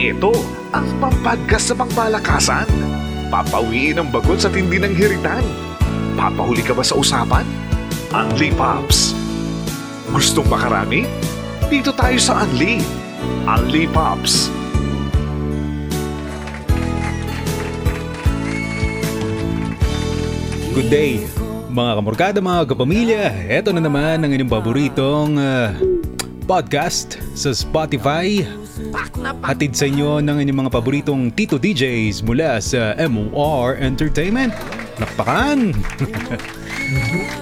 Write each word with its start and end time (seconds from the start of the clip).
Ito 0.00 0.32
ang 0.72 0.88
pampagkas 0.96 1.68
sa 1.68 1.74
pangmalakasan. 1.76 2.64
Papawiin 3.28 4.00
ang 4.00 4.08
bagot 4.08 4.40
sa 4.40 4.48
tindi 4.48 4.80
ng 4.80 4.96
hiritan. 4.96 5.44
Papahuli 6.16 6.64
ka 6.64 6.72
ba 6.72 6.80
sa 6.80 6.96
usapan? 6.96 7.44
Unli 8.08 8.48
Pops. 8.56 9.12
Gustong 10.08 10.48
makarami? 10.48 11.04
Dito 11.68 11.92
tayo 11.92 12.16
sa 12.16 12.48
Unli. 12.48 12.80
Unli 13.44 13.84
Pops. 13.92 14.48
Good 20.72 20.88
day, 20.88 21.28
mga 21.68 21.92
kamorkada, 22.00 22.38
mga 22.40 22.72
kapamilya. 22.72 23.24
Ito 23.52 23.76
na 23.76 23.84
naman 23.84 24.24
ang 24.24 24.32
inyong 24.32 24.48
paboritong 24.48 25.36
uh, 25.36 25.76
podcast 26.48 27.20
sa 27.36 27.52
Spotify. 27.52 28.59
Hatid 29.44 29.72
sa 29.76 29.86
inyo 29.88 30.22
ng 30.22 30.36
inyong 30.42 30.60
mga 30.66 30.72
paboritong 30.72 31.32
Tito 31.34 31.58
DJs 31.58 32.22
mula 32.24 32.62
sa 32.62 32.94
MOR 32.96 33.76
Entertainment. 33.80 34.54
Nakpakan! 35.00 35.74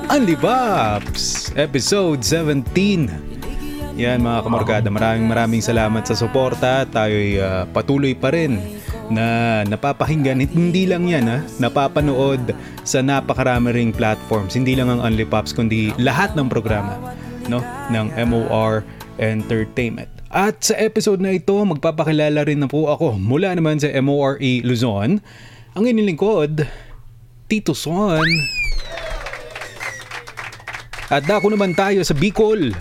Unli 0.09 0.37
Pops! 0.42 1.55
Episode 1.59 2.20
17. 2.23 3.98
Yan 3.98 4.23
mga 4.23 4.47
kamorkada, 4.47 4.88
maraming 4.95 5.27
maraming 5.27 5.59
salamat 5.59 6.06
sa 6.06 6.14
suporta. 6.14 6.87
Tayo'y 6.87 7.42
uh, 7.42 7.66
patuloy 7.75 8.14
pa 8.14 8.30
rin 8.30 8.62
na 9.11 9.61
napapakinggan. 9.66 10.39
Hindi 10.39 10.86
lang 10.86 11.09
yan 11.11 11.27
ha, 11.27 11.39
napapanood 11.59 12.55
sa 12.86 13.02
napakarami 13.02 13.75
ring 13.75 13.91
platforms. 13.91 14.55
Hindi 14.55 14.78
lang 14.78 14.92
ang 14.92 15.02
Only 15.02 15.27
Pops 15.27 15.50
kundi 15.50 15.91
lahat 15.98 16.39
ng 16.39 16.47
programa 16.47 16.95
no, 17.50 17.59
ng 17.91 18.06
MOR 18.28 18.86
Entertainment. 19.19 20.17
At 20.28 20.60
sa 20.60 20.77
episode 20.77 21.24
na 21.24 21.32
ito, 21.32 21.56
magpapakilala 21.56 22.44
rin 22.44 22.61
na 22.61 22.69
po 22.69 22.92
ako 22.92 23.16
mula 23.16 23.56
naman 23.56 23.80
sa 23.80 23.89
MORE 23.97 24.61
Luzon. 24.61 25.25
Ang 25.72 25.84
inilingkod, 25.89 26.69
Tito 27.48 27.72
Son. 27.72 28.28
At 31.08 31.25
dako 31.25 31.48
naman 31.48 31.72
tayo 31.72 32.05
sa 32.05 32.12
Bicol. 32.12 32.77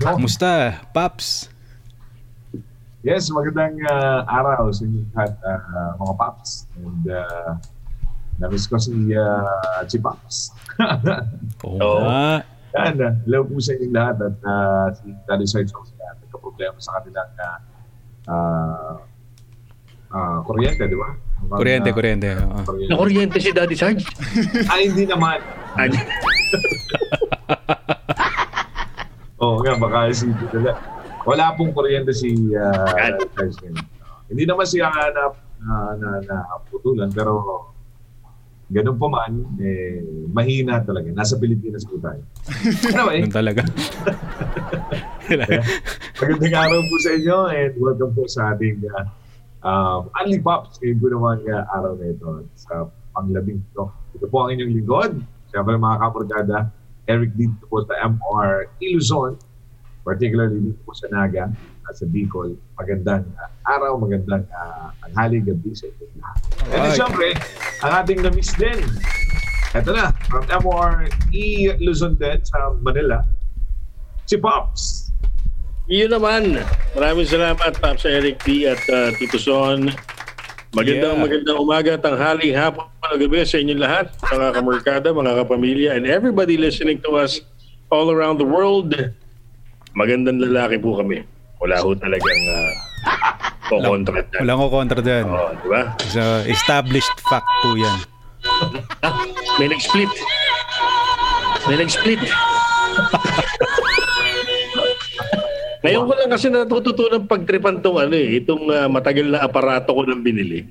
Kumusta, 0.00 0.80
Paps? 0.96 1.52
Yes, 3.04 3.28
magandang 3.28 3.76
uh, 3.84 4.24
araw 4.24 4.72
sa 4.72 4.88
inyo 4.88 5.04
lahat, 5.12 5.36
uh, 5.44 5.92
mga 6.00 6.14
paps. 6.18 6.66
And 6.80 7.04
uh, 7.06 7.50
na-miss 8.40 8.66
ko 8.66 8.80
si, 8.80 8.90
uh, 9.12 9.80
si 9.86 10.00
Paps. 10.00 10.56
Oo 11.68 11.78
oh, 11.78 12.00
nga. 12.02 12.42
Yan, 12.76 13.00
uh, 13.00 13.16
hello 13.24 13.48
po 13.48 13.56
sa 13.64 13.72
inyo 13.72 13.88
lahat 13.96 14.20
at 14.20 14.36
uh, 14.44 14.92
si 14.92 15.08
Daddy 15.24 15.48
Sarge 15.48 15.72
ako 15.72 15.88
sila. 15.88 16.12
Nagka-problema 16.20 16.76
sa 16.76 17.00
kanilang 17.00 17.32
uh, 17.40 17.58
uh, 18.28 18.92
uh, 20.12 20.44
kuryente, 20.44 20.84
di 20.84 20.92
ba? 20.92 21.16
Kuryente, 21.48 21.88
uh, 21.88 21.96
kuryente. 21.96 22.28
Uh, 22.36 22.60
kuryente. 22.68 22.92
Na-kuryente 22.92 23.40
si 23.40 23.56
Daddy 23.56 23.72
Sarge? 23.72 24.04
Ay, 24.72 24.92
hindi 24.92 25.08
naman. 25.08 25.40
Oo 29.40 29.56
oh, 29.56 29.64
nga, 29.64 29.72
baka 29.80 30.12
si 30.12 30.28
Daddy 30.28 30.68
wala 31.24 31.56
pong 31.56 31.72
kuryente 31.72 32.12
si 32.12 32.36
uh, 32.52 33.16
President. 33.32 33.80
Hindi 34.28 34.44
naman 34.44 34.68
siya 34.68 34.92
na, 34.92 35.32
na, 35.60 35.96
na, 35.96 36.08
na 36.20 36.36
putulan, 36.68 37.08
pero 37.12 37.40
ganun 38.68 39.00
pa 39.00 39.08
man, 39.08 39.32
eh, 39.56 40.04
mahina 40.28 40.84
talaga. 40.84 41.08
Nasa 41.12 41.40
Pilipinas 41.40 41.88
po 41.88 41.96
tayo. 42.00 42.20
Anyway. 42.92 43.24
Ganun 43.24 43.36
talaga. 43.36 43.62
Magandang 46.20 46.56
araw 46.56 46.80
po 46.84 46.96
sa 47.00 47.10
inyo 47.16 47.38
and 47.48 47.72
welcome 47.80 48.12
po 48.12 48.24
sa 48.28 48.52
ating 48.52 48.84
uh, 48.92 49.08
um, 49.64 50.12
Unli 50.20 50.40
Pops. 50.44 50.76
Ngayon 50.84 50.98
po 51.00 51.06
naman 51.08 51.36
uh, 51.48 51.64
araw 51.80 51.92
na 51.96 52.06
ito 52.12 52.28
sa 52.60 52.92
panglabing 53.16 53.64
ito. 53.64 53.88
Ito 54.20 54.28
po 54.28 54.44
ang 54.44 54.52
inyong 54.52 54.72
lingkod. 54.76 55.12
Siyempre 55.48 55.80
mga 55.80 55.98
kaporgada, 56.04 56.56
Eric 57.08 57.32
dito 57.40 57.64
po 57.72 57.80
sa 57.88 57.96
MR 58.04 58.68
Iluzon 58.84 59.40
particularly 60.08 60.72
dito 60.72 60.80
po 60.88 60.96
sa 60.96 61.04
Naga 61.12 61.52
sa 61.94 62.04
Bicol. 62.08 62.56
Magandang 62.76 63.24
uh, 63.36 63.50
araw, 63.68 63.96
magandang 64.00 64.44
uh, 64.52 64.92
tanghali, 65.04 65.40
gabi 65.44 65.70
sa 65.72 65.88
inyo 65.88 66.06
lahat. 66.20 66.38
And 66.68 66.80
then, 66.84 66.92
syempre, 66.96 67.28
ang 67.84 67.92
ating 68.04 68.20
na-miss 68.24 68.52
din. 68.56 68.80
Ito 69.76 69.92
na, 69.92 70.12
from 70.32 70.48
MRE 70.48 71.48
Luzon 71.80 72.16
din 72.16 72.40
sa 72.44 72.72
Manila, 72.80 73.24
si 74.24 74.40
Pops. 74.40 75.12
Iyon 75.88 76.12
naman. 76.12 76.60
Maraming 76.92 77.28
salamat, 77.28 77.76
Pops 77.80 78.04
Eric 78.04 78.44
D. 78.44 78.68
at 78.68 78.80
uh, 78.92 79.12
Tito 79.16 79.40
Son. 79.40 79.88
Magandang 80.76 81.16
yeah. 81.16 81.24
magandang 81.24 81.58
umaga, 81.64 81.92
tanghali, 81.96 82.52
hapon, 82.52 82.84
gabi 83.00 83.40
sa 83.40 83.56
inyo 83.56 83.72
lahat, 83.80 84.12
mga 84.20 84.48
kamerkada, 84.52 85.08
mga 85.16 85.32
kapamilya, 85.40 85.90
and 85.96 86.04
everybody 86.04 86.60
listening 86.60 87.00
to 87.00 87.16
us 87.16 87.40
all 87.88 88.12
around 88.12 88.36
the 88.36 88.44
world. 88.44 88.92
Magandang 89.96 90.44
lalaki 90.44 90.76
po 90.76 91.00
kami. 91.00 91.24
Wala 91.58 91.76
ho 91.82 91.90
talagang 91.98 92.42
uh, 92.46 92.72
kukontra 93.66 94.22
dyan. 94.30 94.40
Wala 94.46 94.52
ko 94.54 94.64
kontra 94.70 95.00
dyan. 95.02 95.24
Oo, 95.26 95.50
di 95.58 95.68
ba? 95.68 95.82
So, 96.06 96.22
established 96.46 97.16
fact 97.26 97.50
po 97.62 97.74
yan. 97.74 97.98
ah, 99.02 99.14
may 99.58 99.66
nag-split. 99.66 100.12
May 101.66 101.76
nag-split. 101.82 102.22
Ngayon 105.78 106.04
ko 106.10 106.12
lang 106.14 106.30
kasi 106.30 106.46
natututunan 106.50 107.22
pagtripan 107.30 107.78
tong 107.78 108.02
ano 108.02 108.14
eh, 108.18 108.42
itong 108.42 108.66
uh, 108.66 108.90
matagal 108.90 109.30
na 109.30 109.46
aparato 109.46 109.94
ko 109.94 110.02
nang 110.02 110.26
binili. 110.26 110.66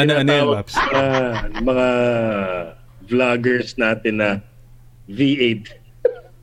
ano, 0.00 0.12
ano 0.20 0.28
yan, 0.28 0.46
Maps? 0.52 0.76
Uh, 0.76 1.32
mga 1.64 1.86
vloggers 3.08 3.76
natin 3.80 4.20
na 4.20 4.30
V8 5.08 5.81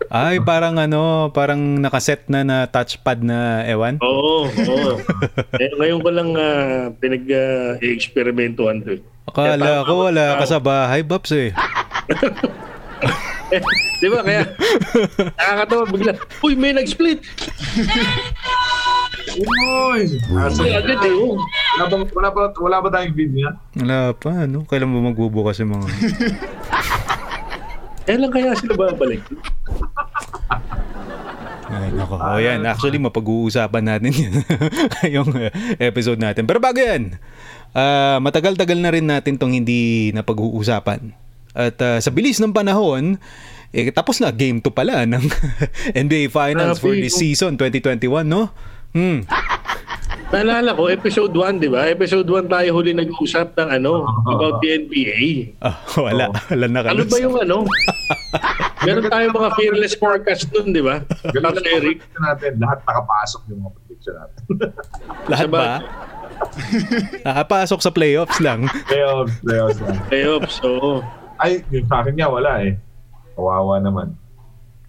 ay, 0.10 0.42
parang 0.42 0.82
ano, 0.82 1.30
parang 1.30 1.78
nakaset 1.78 2.26
na 2.26 2.42
na 2.42 2.58
touchpad 2.66 3.22
na 3.22 3.62
ewan? 3.70 4.02
Oo, 4.02 4.50
oo. 4.50 4.92
eh, 5.62 5.70
ngayon 5.78 6.02
ko 6.02 6.10
lang 6.10 6.30
uh, 6.34 6.90
pinag-experimentuhan 6.98 8.82
uh, 8.82 8.86
to. 8.86 8.94
Akala 9.30 9.86
ko 9.86 10.10
wala 10.10 10.42
ka 10.42 10.46
sa 10.50 10.58
bahay, 10.58 11.06
Babs 11.06 11.30
eh. 11.38 11.54
eh, 13.54 13.62
di 14.02 14.08
ba? 14.10 14.26
Kaya 14.26 14.50
nakakatawa 15.38 15.84
bigla. 15.94 16.14
Uy, 16.42 16.58
may 16.58 16.74
nag-split. 16.74 17.22
Uy! 19.38 20.02
Kasi 20.18 20.74
agad 20.74 21.06
eh. 21.06 21.14
Oh. 21.14 21.38
Wala 21.78 21.86
ba, 21.86 21.96
wala 22.02 22.30
ba, 22.34 22.42
wala 22.58 22.78
ba 22.82 22.88
tayong 22.90 23.14
video? 23.14 23.54
Wala 23.78 24.18
pa, 24.18 24.50
ano? 24.50 24.66
Kailan 24.66 24.90
mo 24.90 25.06
magbubukas 25.06 25.62
yung 25.62 25.78
mga... 25.78 25.88
Kailan 28.10 28.34
kaya 28.34 28.58
sila 28.58 28.74
babalik? 28.74 29.22
Ay, 31.70 31.94
nako. 31.94 32.18
O 32.18 32.42
yan, 32.42 32.66
actually 32.66 32.98
mapag-uusapan 32.98 33.86
natin 33.86 34.10
yun 34.10 34.34
yung 35.22 35.30
uh, 35.30 35.54
episode 35.78 36.18
natin. 36.18 36.50
Pero 36.50 36.58
bago 36.58 36.82
yan, 36.82 37.22
uh, 37.78 38.18
matagal-tagal 38.18 38.82
na 38.82 38.90
rin 38.90 39.06
natin 39.06 39.38
tong 39.38 39.54
hindi 39.54 40.10
napag-uusapan. 40.18 41.14
At 41.54 41.78
uh, 41.78 42.02
sa 42.02 42.10
bilis 42.10 42.42
ng 42.42 42.50
panahon, 42.50 43.22
eh, 43.70 43.94
tapos 43.94 44.18
na 44.18 44.34
game 44.34 44.58
2 44.58 44.74
pala 44.74 45.06
ng 45.06 45.22
NBA 46.10 46.34
Finals 46.34 46.82
for 46.82 46.98
this 46.98 47.14
season 47.14 47.62
2021, 47.62 48.26
no? 48.26 48.50
Hmm. 48.90 49.22
Naalala 50.30 50.78
ko, 50.78 50.94
episode 50.94 51.34
1, 51.34 51.58
di 51.58 51.74
ba? 51.74 51.90
Episode 51.90 52.30
1 52.30 52.54
tayo 52.54 52.70
huli 52.78 52.94
nag-usap 52.94 53.58
ng 53.58 53.70
ano, 53.82 54.06
about 54.30 54.62
the 54.62 54.86
NBA. 54.86 55.58
Oh, 55.66 56.06
wala. 56.06 56.30
Oh. 56.30 56.38
Wala 56.54 56.66
na 56.70 56.86
Ano 56.86 57.02
ba 57.10 57.18
yung 57.18 57.34
ano? 57.34 57.66
Meron 58.86 59.10
tayo 59.10 59.26
mga 59.34 59.50
fearless 59.58 59.98
forecast 59.98 60.46
nun, 60.54 60.70
di 60.70 60.86
ba? 60.86 61.02
Ganun 61.34 61.58
na 61.58 61.70
Eric. 61.74 62.06
natin, 62.14 62.62
lahat 62.62 62.78
nakapasok 62.86 63.42
yung 63.50 63.60
mga 63.66 63.72
prediction 63.74 64.14
natin. 64.22 64.42
lahat 65.34 65.48
ba? 65.50 65.66
Nakapasok 67.26 67.80
sa 67.82 67.90
playoffs 67.90 68.38
lang. 68.38 68.70
playoffs, 68.86 69.34
playoffs 69.42 69.80
lang. 69.82 69.98
Playoffs, 70.14 70.56
oo. 70.62 71.02
Ay, 71.42 71.66
yung 71.74 71.90
sa 71.90 72.06
akin 72.06 72.14
nga, 72.14 72.30
wala 72.30 72.70
eh. 72.70 72.78
Kawawa 73.34 73.82
naman. 73.82 74.14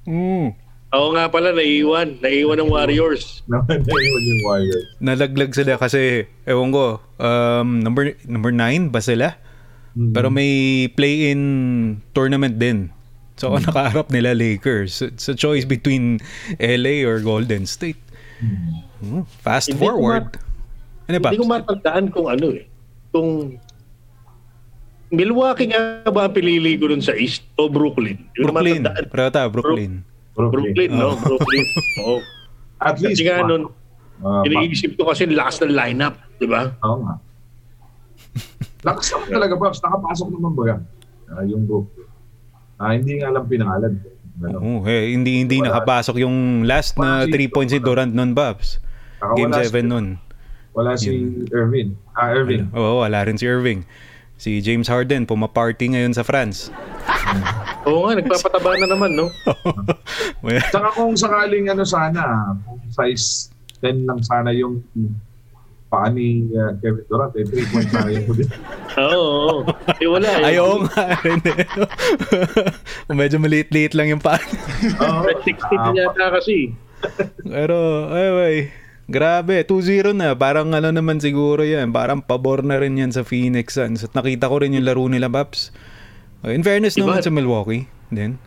Mm. 0.04 0.52
Oo 0.90 1.14
nga 1.14 1.30
pala, 1.30 1.54
naiiwan. 1.54 2.18
Naiiwan 2.18 2.58
ng 2.58 2.70
Warriors. 2.70 3.46
naiiwan 3.50 4.22
yung 4.26 4.42
Warriors. 4.42 4.86
Nalaglag 4.98 5.54
sila 5.54 5.78
kasi, 5.78 6.26
ewan 6.50 6.74
ko, 6.74 6.98
um, 7.22 7.78
number 7.78 8.18
number 8.26 8.50
9 8.50 8.90
ba 8.90 8.98
sila? 8.98 9.38
Mm-hmm. 9.94 10.14
Pero 10.14 10.28
may 10.34 10.86
play-in 10.98 11.42
tournament 12.10 12.58
din. 12.58 12.90
So, 13.38 13.54
mm-hmm. 13.54 13.70
nakaharap 13.70 14.06
nila 14.10 14.34
Lakers. 14.34 14.98
So, 14.98 15.10
it's 15.14 15.30
a 15.30 15.38
choice 15.38 15.62
between 15.62 16.18
LA 16.58 17.06
or 17.06 17.22
Golden 17.22 17.70
State. 17.70 17.98
Mm-hmm. 18.42 19.30
Fast 19.46 19.70
hindi 19.70 19.78
forward. 19.78 20.34
Ko 20.34 20.42
ma- 20.42 20.48
ano 21.10 21.18
ba? 21.22 21.28
Hindi 21.30 21.40
ko 21.42 21.46
matandaan 21.46 22.04
kung 22.10 22.26
ano 22.26 22.46
eh. 22.54 22.66
Kung 23.14 23.58
Milwaukee 25.10 25.74
nga 25.74 26.06
ba 26.06 26.30
ang 26.30 26.34
pinili 26.34 26.78
ko 26.78 26.86
dun 26.86 27.02
sa 27.02 27.14
East 27.18 27.42
o 27.58 27.66
Brooklyn? 27.66 28.30
Yung 28.38 28.54
Brooklyn. 28.54 28.86
Prata, 29.10 29.50
Brooklyn. 29.50 30.06
Brooklyn, 30.34 30.90
no? 30.90 31.16
Brooklyn. 31.16 31.66
Oh. 32.02 32.20
At 32.80 32.96
least, 32.98 33.20
Kasi 33.20 33.28
nga 33.28 33.44
nun, 33.44 33.68
Uh, 34.20 34.44
Iniisip 34.44 35.00
ko 35.00 35.08
kasi 35.08 35.24
lakas 35.24 35.64
ng 35.64 35.72
lineup, 35.72 36.12
di 36.36 36.44
ba? 36.44 36.76
Oo 36.84 37.08
nga. 37.08 37.16
Lakas 38.86 39.08
naman 39.10 39.28
talaga, 39.32 39.52
Pops. 39.56 39.80
Nakapasok 39.80 40.28
naman 40.28 40.52
ba 40.52 40.62
yan? 40.68 40.80
Ah, 41.24 41.44
yung 41.48 41.64
group. 41.64 41.88
Ah, 42.76 42.92
hindi 42.92 43.16
nga 43.16 43.32
lang 43.32 43.48
pinangalan. 43.48 43.96
Ano? 44.40 44.56
Oo, 44.60 44.84
eh, 44.84 45.12
hindi 45.12 45.40
hindi 45.40 45.56
Wala. 45.56 45.72
nakapasok 45.72 46.20
yung 46.20 46.64
last 46.64 46.96
na 46.96 47.24
3 47.24 47.32
points 47.48 47.72
si 47.72 47.80
Durant 47.80 48.12
nun, 48.12 48.36
Babs. 48.36 48.76
Game 49.36 49.48
wala 49.48 49.60
7 49.62 49.72
si- 49.72 49.88
nun. 49.88 50.06
Wala 50.70 50.90
si 50.96 51.08
Irvin. 51.48 51.96
Ah, 52.12 52.28
Irving. 52.30 52.68
Oo, 52.72 53.00
wala 53.00 53.24
rin 53.24 53.40
si 53.40 53.44
Irving. 53.44 53.88
Si 54.40 54.64
James 54.64 54.88
Harden, 54.88 55.28
pumaparty 55.28 55.92
ngayon 55.92 56.16
sa 56.16 56.24
France. 56.24 56.72
Oo 57.84 58.08
nga, 58.08 58.16
nagpapataba 58.16 58.72
na 58.80 58.88
naman, 58.88 59.12
no? 59.12 59.28
Well, 60.44 60.64
Saka 60.72 60.96
kung 60.96 61.12
sakaling 61.12 61.68
ano 61.68 61.84
sana, 61.84 62.56
kung 62.64 62.80
size 62.88 63.52
10 63.84 64.08
lang 64.08 64.24
sana 64.24 64.48
yung 64.56 64.80
paa 65.92 66.08
ni 66.08 66.48
uh, 66.56 66.72
Kevin 66.80 67.04
Durant, 67.04 67.36
eh, 67.36 67.44
3 67.44 67.68
points 67.68 67.92
yung 67.92 68.26
huli. 68.32 68.44
Oo, 68.96 69.20
oo. 69.20 69.56
Eh, 70.00 70.08
wala. 70.08 70.28
Eh. 70.40 70.56
Ayaw 70.56 70.88
nga 70.88 71.04
rin 71.20 71.40
eh. 71.52 71.60
Medyo 73.12 73.36
maliit-liit 73.36 73.92
lang 73.92 74.08
yung 74.08 74.24
paan. 74.24 74.40
Oo. 75.04 75.28
16 75.44 76.00
yata 76.00 76.32
kasi. 76.32 76.72
Pero, 77.44 78.08
ay, 78.08 78.24
ay, 78.24 78.56
grabe. 79.10 79.60
2-0 79.66 80.14
na. 80.14 80.38
Parang 80.38 80.70
ano 80.70 80.94
naman 80.94 81.18
siguro 81.18 81.66
yan. 81.66 81.90
Parang 81.90 82.22
pabor 82.22 82.62
na 82.62 82.78
rin 82.78 82.94
yan 82.94 83.10
sa 83.10 83.26
Phoenix 83.26 83.74
Suns. 83.74 84.06
At 84.06 84.14
nakita 84.14 84.46
ko 84.46 84.62
rin 84.62 84.72
yung 84.72 84.86
laro 84.86 85.04
nila, 85.10 85.26
Paps. 85.26 85.74
In 86.46 86.64
fairness 86.64 86.96
Iba. 86.96 87.04
naman 87.04 87.20
sa 87.20 87.34
Milwaukee. 87.34 87.84
Din. 88.08 88.40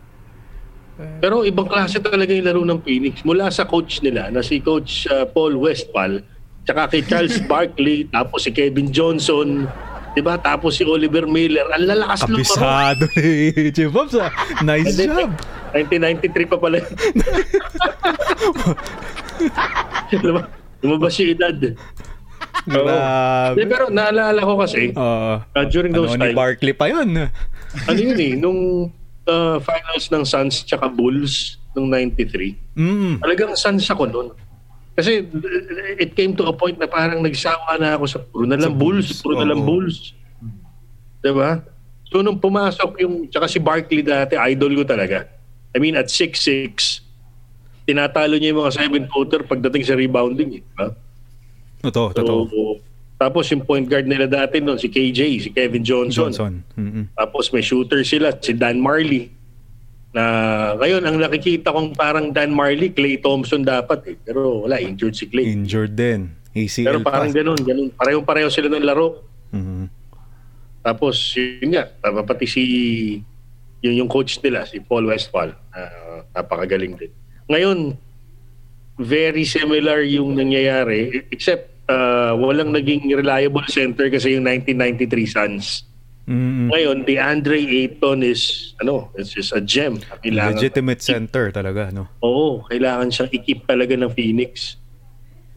Pero 0.94 1.42
ibang 1.42 1.66
klase 1.66 1.98
talaga 1.98 2.30
yung 2.30 2.46
laro 2.46 2.62
ng 2.62 2.80
Phoenix. 2.82 3.22
Mula 3.26 3.50
sa 3.50 3.66
coach 3.66 3.98
nila, 4.02 4.30
na 4.30 4.42
si 4.42 4.62
Coach 4.62 5.10
uh, 5.10 5.26
Paul 5.26 5.58
Westphal, 5.58 6.22
tsaka 6.62 6.94
kay 6.94 7.02
Charles 7.02 7.38
Barkley, 7.50 8.06
tapos 8.10 8.46
si 8.46 8.50
Kevin 8.54 8.94
Johnson, 8.94 9.66
di 10.14 10.22
ba? 10.22 10.38
Tapos 10.38 10.78
si 10.78 10.82
Oliver 10.82 11.26
Miller. 11.26 11.66
Ang 11.68 11.84
lalakas 11.84 12.22
ng 12.24 12.38
laro. 12.38 12.46
Kabisado 12.46 13.04
ni 13.10 13.84
Pops 13.90 14.14
ah. 14.16 14.30
Nice 14.62 14.94
job. 14.96 15.30
1993 15.74 16.46
pa 16.46 16.56
pala. 16.56 16.78
Diba? 20.14 20.46
Lumabas 20.78 21.16
yung 21.18 21.34
edad. 21.34 21.58
Grabe. 22.64 23.60
Pero 23.66 23.90
naalala 23.90 24.40
ko 24.40 24.54
kasi, 24.56 24.94
Oo. 24.94 25.42
uh, 25.42 25.64
during 25.68 25.90
ano 25.90 26.06
those 26.06 26.14
ni 26.14 26.30
times, 26.30 26.36
Barkley 26.38 26.72
pa 26.72 26.86
yun. 26.86 27.08
ano 27.84 27.98
yun 27.98 28.14
eh, 28.16 28.32
nung 28.42 28.88
uh, 29.26 29.56
finals 29.60 30.06
ng 30.08 30.22
Suns 30.22 30.62
tsaka 30.62 30.86
Bulls 30.86 31.58
nung 31.74 31.90
93, 31.90 32.54
Mm. 32.78 33.18
talagang 33.18 33.54
Suns 33.54 33.86
ako 33.86 34.06
noon. 34.06 34.28
Kasi 34.94 35.26
it 35.98 36.14
came 36.14 36.38
to 36.38 36.46
a 36.46 36.54
point 36.54 36.78
na 36.78 36.86
parang 36.86 37.18
nagsawa 37.18 37.74
na 37.82 37.98
ako 37.98 38.04
sa 38.06 38.18
puro 38.22 38.46
na 38.46 38.54
lang 38.54 38.78
Bulls, 38.78 39.10
Bulls, 39.10 39.22
puro 39.26 39.34
na 39.42 39.50
lang 39.50 39.60
oo. 39.62 39.66
Bulls. 39.66 40.14
Diba? 41.18 41.66
So 42.06 42.22
nung 42.22 42.38
pumasok 42.38 43.02
yung, 43.02 43.26
tsaka 43.26 43.50
si 43.50 43.58
Barkley 43.58 44.06
dati, 44.06 44.38
idol 44.38 44.78
ko 44.78 44.84
talaga. 44.86 45.26
I 45.74 45.82
mean, 45.82 45.98
at 45.98 46.06
6'6", 46.06 47.02
tinatalo 47.90 48.38
niya 48.38 48.54
yung 48.54 48.62
mga 48.62 48.74
7-footer 48.78 49.42
pagdating 49.50 49.82
sa 49.82 49.98
rebounding. 49.98 50.58
Eh, 50.58 50.62
diba? 50.62 50.94
Totoo, 51.84 52.06
totoo. 52.14 52.40
So, 52.46 52.60
tapos 53.18 53.50
yung 53.50 53.66
point 53.66 53.86
guard 53.86 54.06
nila 54.06 54.30
dati 54.30 54.62
noon, 54.62 54.78
si 54.78 54.86
KJ, 54.86 55.20
si 55.42 55.50
Kevin 55.50 55.82
Johnson. 55.82 56.30
Johnson. 56.30 56.54
Mm-mm. 56.78 57.04
Tapos 57.18 57.50
may 57.50 57.62
shooter 57.66 58.06
sila, 58.06 58.30
si 58.38 58.54
Dan 58.54 58.78
Marley. 58.78 59.34
Na 60.14 60.22
ngayon, 60.78 61.02
ang 61.02 61.18
nakikita 61.18 61.74
kong 61.74 61.98
parang 61.98 62.30
Dan 62.30 62.54
Marley, 62.54 62.94
Clay 62.94 63.18
Thompson 63.18 63.66
dapat 63.66 64.14
eh. 64.14 64.16
Pero 64.22 64.62
wala, 64.62 64.78
injured 64.78 65.18
si 65.18 65.26
Clay. 65.26 65.50
Injured 65.50 65.98
din. 65.98 66.30
ACL 66.54 66.86
Pero 66.86 66.98
parang 67.02 67.34
pa. 67.34 67.42
ganun, 67.42 67.58
ganun. 67.58 67.88
Parehong-pareho 67.98 68.46
sila 68.46 68.70
ng 68.70 68.86
laro. 68.86 69.26
Mhm. 69.50 69.90
Tapos, 70.86 71.34
yun 71.34 71.74
nga, 71.74 71.90
pati 72.22 72.46
si 72.46 72.62
yun 73.84 74.00
yung 74.00 74.10
coach 74.10 74.40
nila, 74.40 74.64
si 74.64 74.80
Paul 74.80 75.10
Westphal. 75.12 75.52
Uh, 75.74 76.24
napakagaling 76.32 76.96
din. 76.96 77.12
Ngayon, 77.52 77.78
very 78.96 79.44
similar 79.44 80.00
yung 80.06 80.32
nangyayari 80.38 81.26
except 81.28 81.74
uh, 81.90 82.32
walang 82.38 82.72
naging 82.72 83.10
reliable 83.12 83.66
center 83.68 84.08
kasi 84.08 84.38
yung 84.38 84.46
1993 84.48 85.28
Suns. 85.28 85.84
Mm-mm. 86.24 86.72
Ngayon, 86.72 87.04
the 87.04 87.20
Andre 87.20 87.60
Ayton 87.60 88.24
is 88.24 88.72
ano, 88.80 89.12
is 89.20 89.28
just 89.28 89.52
a 89.52 89.60
gem. 89.60 90.00
Kailangan, 90.24 90.56
Legitimate 90.56 91.00
center 91.04 91.52
talaga, 91.52 91.92
no? 91.92 92.08
Oo, 92.24 92.64
kailangan 92.64 93.12
siyang 93.12 93.30
ikip 93.32 93.68
talaga 93.68 93.92
ng 93.92 94.08
Phoenix. 94.08 94.80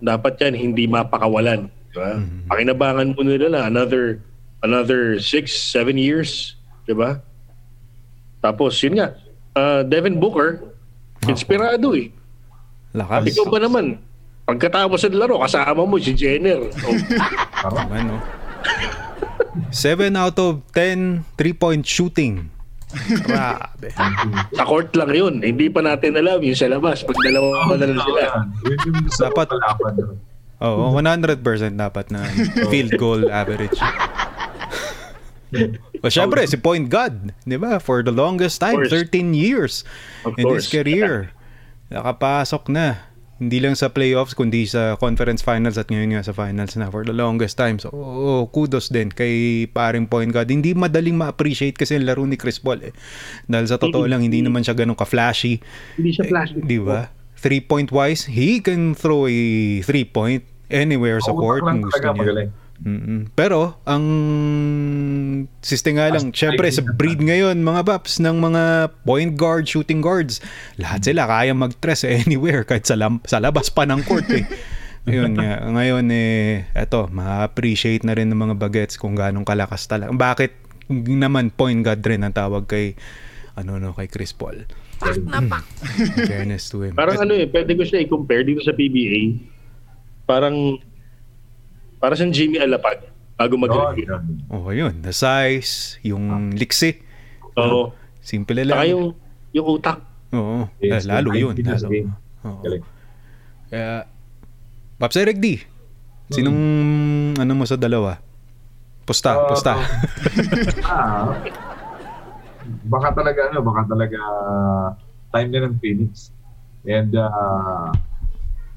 Dapat 0.03 0.35
yan 0.43 0.53
hindi 0.59 0.83
mapakawalan, 0.85 1.71
di 1.71 1.95
ba? 1.95 2.19
Pakinabangan 2.51 3.15
mo 3.15 3.21
nila 3.23 3.47
na 3.47 3.61
another 3.71 4.19
another 4.59 5.23
six, 5.23 5.55
seven 5.55 5.95
years, 5.95 6.59
di 6.83 6.91
ba? 6.91 7.23
Tapos 8.43 8.75
yun 8.83 8.99
nga, 8.99 9.15
uh, 9.55 9.81
Devin 9.87 10.19
Booker, 10.19 10.67
inspirado 11.25 11.95
eh. 11.95 12.11
Lakas. 12.91 13.31
Ikaw 13.31 13.45
ba 13.47 13.59
naman? 13.63 14.03
Pagkatapos 14.47 15.03
ng 15.07 15.15
laro, 15.19 15.43
kasama 15.43 15.83
mo 15.83 15.95
si 15.95 16.11
Jenner. 16.11 16.59
Oh, 17.57 17.73
Naman, 17.73 18.13
no? 18.13 18.17
7 19.71 20.15
out 20.15 20.37
of 20.39 20.63
10 20.73 21.25
three-point 21.35 21.83
shooting. 21.83 22.49
Grabe. 23.27 23.91
sa 24.55 24.63
court 24.63 24.95
lang 24.95 25.11
yun. 25.11 25.33
Hindi 25.43 25.67
pa 25.67 25.83
natin 25.83 26.15
alam 26.15 26.39
yung 26.39 26.55
sa 26.55 26.71
labas. 26.71 27.03
Pag 27.03 27.19
dalawa 27.19 27.67
pa 27.67 27.75
na 27.75 27.85
lang 27.91 27.99
sila. 27.99 28.21
Dapat-. 29.27 29.51
Oo, 30.63 30.95
100% 30.95 31.43
dapat 31.75 32.05
na 32.09 32.25
field 32.71 32.95
goal 32.95 33.27
average. 33.29 33.77
O 36.03 36.11
syempre, 36.11 36.43
si 36.43 36.59
point 36.59 36.91
guard, 36.91 37.31
di 37.47 37.55
ba? 37.55 37.79
For 37.79 38.03
the 38.03 38.11
longest 38.11 38.59
time, 38.59 38.83
Of 38.83 38.91
course. 38.91 39.07
13 39.09 39.31
years 39.31 39.87
Of 40.27 40.35
in 40.35 40.45
his 40.51 40.67
career. 40.67 41.31
Nakapasok 41.87 42.67
na. 42.67 43.06
Hindi 43.37 43.61
lang 43.61 43.77
sa 43.77 43.93
playoffs, 43.93 44.33
kundi 44.33 44.65
sa 44.65 44.97
conference 44.97 45.45
finals 45.45 45.77
at 45.77 45.93
ngayon 45.93 46.17
nga 46.17 46.25
sa 46.25 46.33
finals 46.33 46.73
na 46.73 46.89
for 46.89 47.05
the 47.05 47.13
longest 47.13 47.53
time. 47.53 47.77
So, 47.77 47.93
oo, 47.93 48.49
kudos 48.49 48.89
din 48.89 49.13
kay 49.13 49.65
paring 49.69 50.09
point 50.09 50.33
guard. 50.33 50.49
Hindi 50.49 50.73
madaling 50.73 51.13
ma-appreciate 51.13 51.77
kasi 51.77 52.01
ang 52.01 52.09
laro 52.09 52.25
ni 52.25 52.33
Chris 52.33 52.57
Paul 52.57 52.81
eh. 52.81 52.93
Dahil 53.45 53.69
sa 53.69 53.77
totoo 53.77 54.09
lang, 54.09 54.25
hindi 54.25 54.41
naman 54.41 54.65
siya 54.65 54.73
ganun 54.73 54.97
ka-flashy. 54.97 55.61
Hindi 56.01 56.17
siya 56.17 56.25
flash. 56.25 56.57
Eh, 56.57 56.65
Di 56.65 56.81
ba? 56.81 57.13
Three-point 57.37 57.93
wise, 57.93 58.25
he 58.25 58.57
can 58.57 58.97
throw 58.97 59.29
a 59.29 59.37
three-point 59.85 60.41
anywhere 60.73 61.21
sa 61.21 61.29
court 61.31 61.61
kung 61.61 61.85
gusto 61.85 62.01
niya. 62.01 62.17
magaling. 62.17 62.49
Mm-mm. 62.77 63.33
Pero, 63.33 63.81
ang 63.89 64.05
siste 65.65 65.89
nga 65.97 66.13
lang, 66.13 66.29
syempre 66.29 66.69
sa 66.69 66.85
breed 66.85 67.17
ngayon, 67.21 67.57
mga 67.65 67.81
paps, 67.89 68.21
ng 68.21 68.37
mga 68.37 68.93
point 69.01 69.33
guard, 69.33 69.65
shooting 69.65 69.99
guards, 69.99 70.37
lahat 70.77 71.01
sila 71.01 71.25
kaya 71.25 71.57
mag-tres 71.57 72.05
anywhere, 72.25 72.61
kahit 72.61 72.85
sa, 72.85 72.93
lam- 72.93 73.23
sa 73.25 73.41
labas 73.41 73.73
pa 73.73 73.89
ng 73.89 74.01
court 74.05 74.29
eh. 74.29 74.45
Ayun 75.07 75.39
nga. 75.39 75.63
Ngayon 75.63 76.05
eh, 76.11 76.67
eto, 76.75 77.07
ma-appreciate 77.07 78.03
na 78.03 78.11
rin 78.11 78.27
ng 78.27 78.37
mga 78.37 78.55
bagets 78.59 78.99
kung 78.99 79.15
ganong 79.15 79.47
kalakas 79.47 79.87
talaga. 79.87 80.11
Bakit 80.11 80.67
naman 80.91 81.51
point 81.55 81.79
guard 81.79 82.03
rin 82.03 82.27
ang 82.27 82.35
tawag 82.35 82.67
kay 82.67 82.95
ano 83.55 83.79
no 83.79 83.95
kay 83.95 84.11
Chris 84.11 84.35
Paul. 84.35 84.67
In 85.07 85.47
Fairness 86.27 86.73
to 86.73 86.83
him. 86.83 86.93
Parang 86.97 87.23
ano 87.23 87.33
eh, 87.37 87.47
pwede 87.47 87.71
ko 87.77 87.87
siya 87.87 88.03
i-compare 88.03 88.43
dito 88.43 88.61
sa 88.65 88.73
PBA. 88.73 89.37
Parang, 90.27 90.75
para 91.97 92.13
sa 92.13 92.25
Jimmy 92.25 92.57
Alapag 92.57 93.01
bago 93.37 93.53
mag-review. 93.55 94.09
Oh, 94.49 94.69
yun. 94.69 95.01
The 95.01 95.13
size, 95.13 96.01
yung 96.01 96.53
liksi. 96.53 96.97
Oo. 97.53 97.93
Simple 98.19 98.61
Saka 98.61 98.81
lang. 98.81 98.91
yung, 98.91 99.05
yung 99.53 99.67
utak. 99.67 99.97
Oo. 100.33 100.65
Yes, 100.77 101.05
Eh, 101.05 101.09
lalo 101.09 101.31
yun. 101.31 101.53
Lalo. 101.55 101.87
Oo. 102.43 102.61
Kaya, 103.67 104.05
Paps 104.97 105.17
Eric 105.17 105.37
D, 105.37 105.61
sinong 106.27 106.59
ano 107.37 107.51
mo 107.53 107.63
sa 107.63 107.77
dalawa? 107.77 108.17
Pusta, 109.05 109.31
Ah, 109.31 109.47
pusta. 109.47 109.73
ah, 110.83 111.31
baka 112.83 113.15
talaga 113.15 113.39
ano, 113.47 113.63
baka 113.63 113.81
talaga 113.87 114.19
time 115.31 115.49
na 115.49 115.59
ng 115.63 115.75
Phoenix. 115.79 116.33
And 116.83 117.15
uh, 117.15 117.91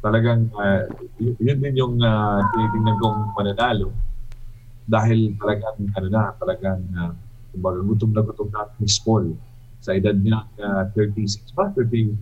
talagang 0.01 0.49
uh, 0.57 0.85
yun 1.21 1.59
din 1.61 1.75
yung 1.77 1.95
uh, 2.01 2.41
tinitingnan 2.53 2.97
kong 2.97 3.37
mananalo 3.37 3.93
dahil 4.89 5.37
talagang 5.39 5.77
ano 5.95 6.09
na, 6.09 6.23
talagang 6.41 6.81
uh, 6.97 7.13
kumbaga 7.53 7.79
gutom 7.85 8.11
na 8.11 8.23
gutom 8.25 8.49
na 8.51 8.67
Chris 8.75 8.99
Paul 8.99 9.37
sa 9.81 9.97
edad 9.97 10.17
niya 10.17 10.45
uh, 10.61 10.85
36 10.97 11.53
ba? 11.57 11.73
33? 11.77 12.17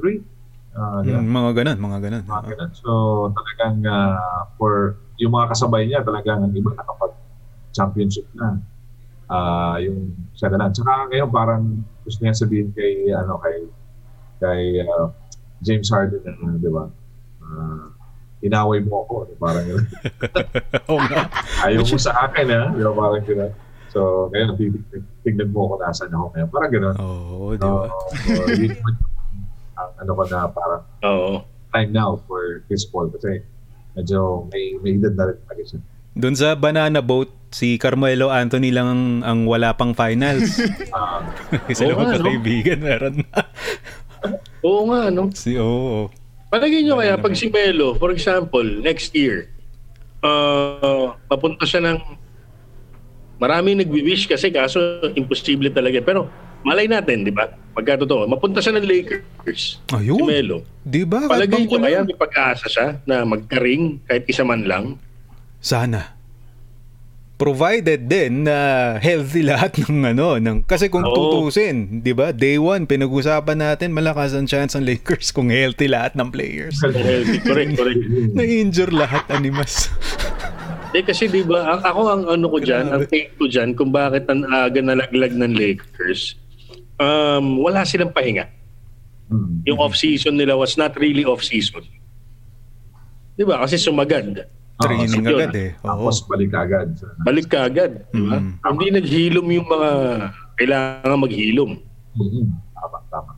Uh, 0.78 1.02
Mm, 1.02 1.26
mga 1.32 1.50
ganun, 1.58 1.78
mga 1.82 1.98
ganun. 2.06 2.22
mga 2.22 2.44
ganun. 2.54 2.70
So 2.76 2.90
talagang 3.34 3.82
ah, 3.88 4.46
for 4.54 4.94
yung 5.18 5.34
mga 5.34 5.50
kasabay 5.50 5.90
niya 5.90 6.06
talagang 6.06 6.46
ang 6.46 6.54
iba 6.54 6.70
nakapag 6.70 7.18
championship 7.74 8.30
na. 8.38 8.62
Ah, 9.26 9.76
yung 9.82 10.14
na 10.38 10.56
lang. 10.56 10.70
Tsaka 10.70 11.10
ngayon 11.10 11.30
parang 11.34 11.64
gusto 12.06 12.20
niya 12.22 12.36
sabihin 12.36 12.70
kay 12.72 13.10
ano 13.10 13.42
kay 13.42 13.58
kay 14.38 14.62
ah, 14.86 15.10
James 15.66 15.90
Harden 15.90 16.22
na 16.22 16.54
di 16.62 16.70
ba? 16.70 16.86
Ah, 17.48 17.86
inaway 18.44 18.80
mo 18.84 19.04
ako. 19.04 19.14
Parang 19.36 19.66
yun. 19.66 19.84
Oo 20.90 21.00
nga. 21.08 21.26
Ayaw 21.64 21.82
mo 21.82 21.96
sa 21.96 22.12
akin, 22.28 22.46
ha? 22.48 22.62
Di 22.70 22.82
ba, 22.82 22.92
parang 22.92 23.24
gano'n. 23.24 23.52
So, 23.88 24.28
ngayon, 24.30 24.48
titig- 24.60 25.08
tignan 25.24 25.48
mo 25.48 25.64
ako 25.66 25.74
nasaan 25.80 26.12
ako 26.12 26.26
ngayon. 26.36 26.48
Parang 26.52 26.70
gano'n. 26.72 26.96
Oo, 27.00 27.44
di 27.56 27.64
ba? 27.64 27.84
So, 27.88 27.96
so, 28.14 28.42
yun 28.52 28.76
yung, 28.76 28.96
ano 29.78 30.10
ko 30.12 30.22
na 30.26 30.38
parang 30.50 30.82
Oo. 31.06 31.32
time 31.70 31.90
now 31.90 32.18
for 32.26 32.62
baseball 32.66 33.06
kasi 33.10 33.42
medyo 33.94 34.46
may, 34.50 34.74
may 34.82 34.98
edad 34.98 35.14
na 35.14 35.24
rin 35.30 35.38
talaga 35.46 35.62
siya. 35.64 35.80
Doon 36.18 36.34
sa 36.34 36.58
banana 36.58 36.98
boat, 36.98 37.30
si 37.54 37.78
Carmelo 37.78 38.28
Anthony 38.28 38.74
lang 38.74 38.86
ang, 38.90 39.04
ang 39.24 39.40
wala 39.46 39.72
pang 39.72 39.94
finals. 39.94 40.58
Ah, 40.90 41.22
Isa 41.70 41.86
Oo 41.88 41.94
lang 41.96 42.18
nga, 42.18 42.26
no? 42.26 42.30
meron 42.78 43.14
na. 43.22 43.38
Oo 44.66 44.82
nga, 44.90 45.00
no? 45.14 45.22
Si, 45.32 45.54
oo. 45.56 46.10
Palagay 46.48 46.80
nyo 46.80 46.96
kaya, 46.96 47.20
pag 47.20 47.36
si 47.36 47.52
Melo, 47.52 47.92
for 48.00 48.08
example, 48.08 48.64
next 48.64 49.12
year, 49.12 49.52
uh, 50.24 51.12
papunta 51.28 51.68
siya 51.68 51.84
ng... 51.84 51.98
Marami 53.38 53.78
nagwi-wish 53.78 54.26
kasi 54.26 54.50
kaso 54.50 54.98
imposible 55.14 55.70
talaga. 55.70 56.02
Pero 56.02 56.26
malay 56.66 56.90
natin, 56.90 57.22
di 57.22 57.30
ba? 57.30 57.46
Pagka 57.70 58.02
totoo, 58.02 58.26
mapunta 58.26 58.58
siya 58.58 58.74
ng 58.74 58.82
Lakers. 58.82 59.78
Ayun. 59.94 60.18
Si 60.18 60.24
Melo. 60.26 60.66
Di 60.82 61.06
ba? 61.06 61.30
Palagay 61.30 61.70
nyo 61.70 61.78
kaya 61.78 62.02
may 62.02 62.18
pag-asa 62.18 62.66
siya 62.66 62.88
na 63.06 63.22
magka-ring 63.22 64.02
kahit 64.10 64.26
isa 64.26 64.42
man 64.42 64.66
lang? 64.66 64.98
Sana. 65.62 66.17
Provided 67.38 68.10
din 68.10 68.50
na 68.50 68.98
healthy 68.98 69.46
lahat 69.54 69.78
ng 69.86 70.10
ano, 70.10 70.42
ng, 70.42 70.66
kasi 70.66 70.90
kung 70.90 71.06
tutusin, 71.06 72.02
di 72.02 72.10
ba? 72.10 72.34
Day 72.34 72.58
one, 72.58 72.82
pinag-usapan 72.82 73.62
natin, 73.62 73.94
malakas 73.94 74.34
ang 74.34 74.50
chance 74.50 74.74
ng 74.74 74.82
Lakers 74.82 75.30
kung 75.36 75.46
healthy 75.46 75.86
lahat 75.86 76.18
ng 76.18 76.34
players. 76.34 76.82
Healthy. 76.82 77.38
correct, 77.46 77.78
correct. 77.78 78.02
Na-injure 78.36 78.90
lahat, 78.90 79.22
animas. 79.30 79.86
Eh 80.96 81.04
kasi 81.04 81.28
'di 81.28 81.44
ba, 81.44 81.78
ang 81.78 81.80
ako 81.84 82.00
ang 82.08 82.22
ano 82.26 82.46
ko 82.48 82.58
diyan, 82.64 82.88
ang 82.88 83.04
take 83.06 83.36
ko 83.36 83.44
diyan 83.44 83.76
kung 83.76 83.92
bakit 83.92 84.24
ang 84.32 84.48
aga 84.48 84.80
nalaglag 84.80 85.36
ng 85.36 85.52
Lakers. 85.52 86.34
Um, 86.96 87.60
wala 87.60 87.84
silang 87.84 88.10
pahinga. 88.10 88.48
hmm. 89.28 89.68
Yung 89.68 89.78
off-season 89.78 90.34
nila 90.34 90.56
was 90.56 90.80
not 90.80 90.96
really 90.96 91.28
off-season. 91.28 91.84
'Di 93.36 93.44
ba? 93.44 93.62
Kasi 93.62 93.76
sumagad. 93.76 94.48
Training 94.78 95.10
yun. 95.20 95.34
agad 95.34 95.54
eh. 95.54 95.70
Oo. 95.80 96.06
Tapos 96.06 96.22
balik 96.24 96.52
agad. 96.54 96.88
Balik 97.20 97.46
ka 97.48 97.66
agad, 97.66 98.06
'di 98.08 98.22
ba? 98.22 98.38
Mm. 98.38 98.52
Hindi 98.62 98.86
naghilom 98.94 99.46
yung 99.50 99.66
mga 99.66 99.90
kailangan 100.54 101.18
maghilom. 101.18 101.70
Mhm. 102.14 102.42
Tama, 102.74 103.32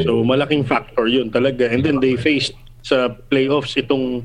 So 0.00 0.20
malaking 0.20 0.64
factor 0.64 1.06
'yun 1.06 1.28
talaga. 1.28 1.64
And 1.64 1.80
then 1.80 1.96
they 1.96 2.14
faced 2.14 2.52
sa 2.80 3.08
playoffs 3.08 3.72
itong 3.74 4.24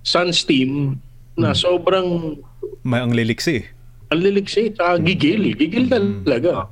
Suns 0.00 0.42
team 0.42 0.96
na 1.34 1.52
sobrang 1.52 2.40
May 2.80 3.00
ang 3.00 3.12
liliksi. 3.12 3.64
ang 4.08 4.20
liliksi 4.20 4.72
at 4.74 5.00
gigil. 5.00 5.52
Gigil 5.54 5.86
talaga. 5.86 6.68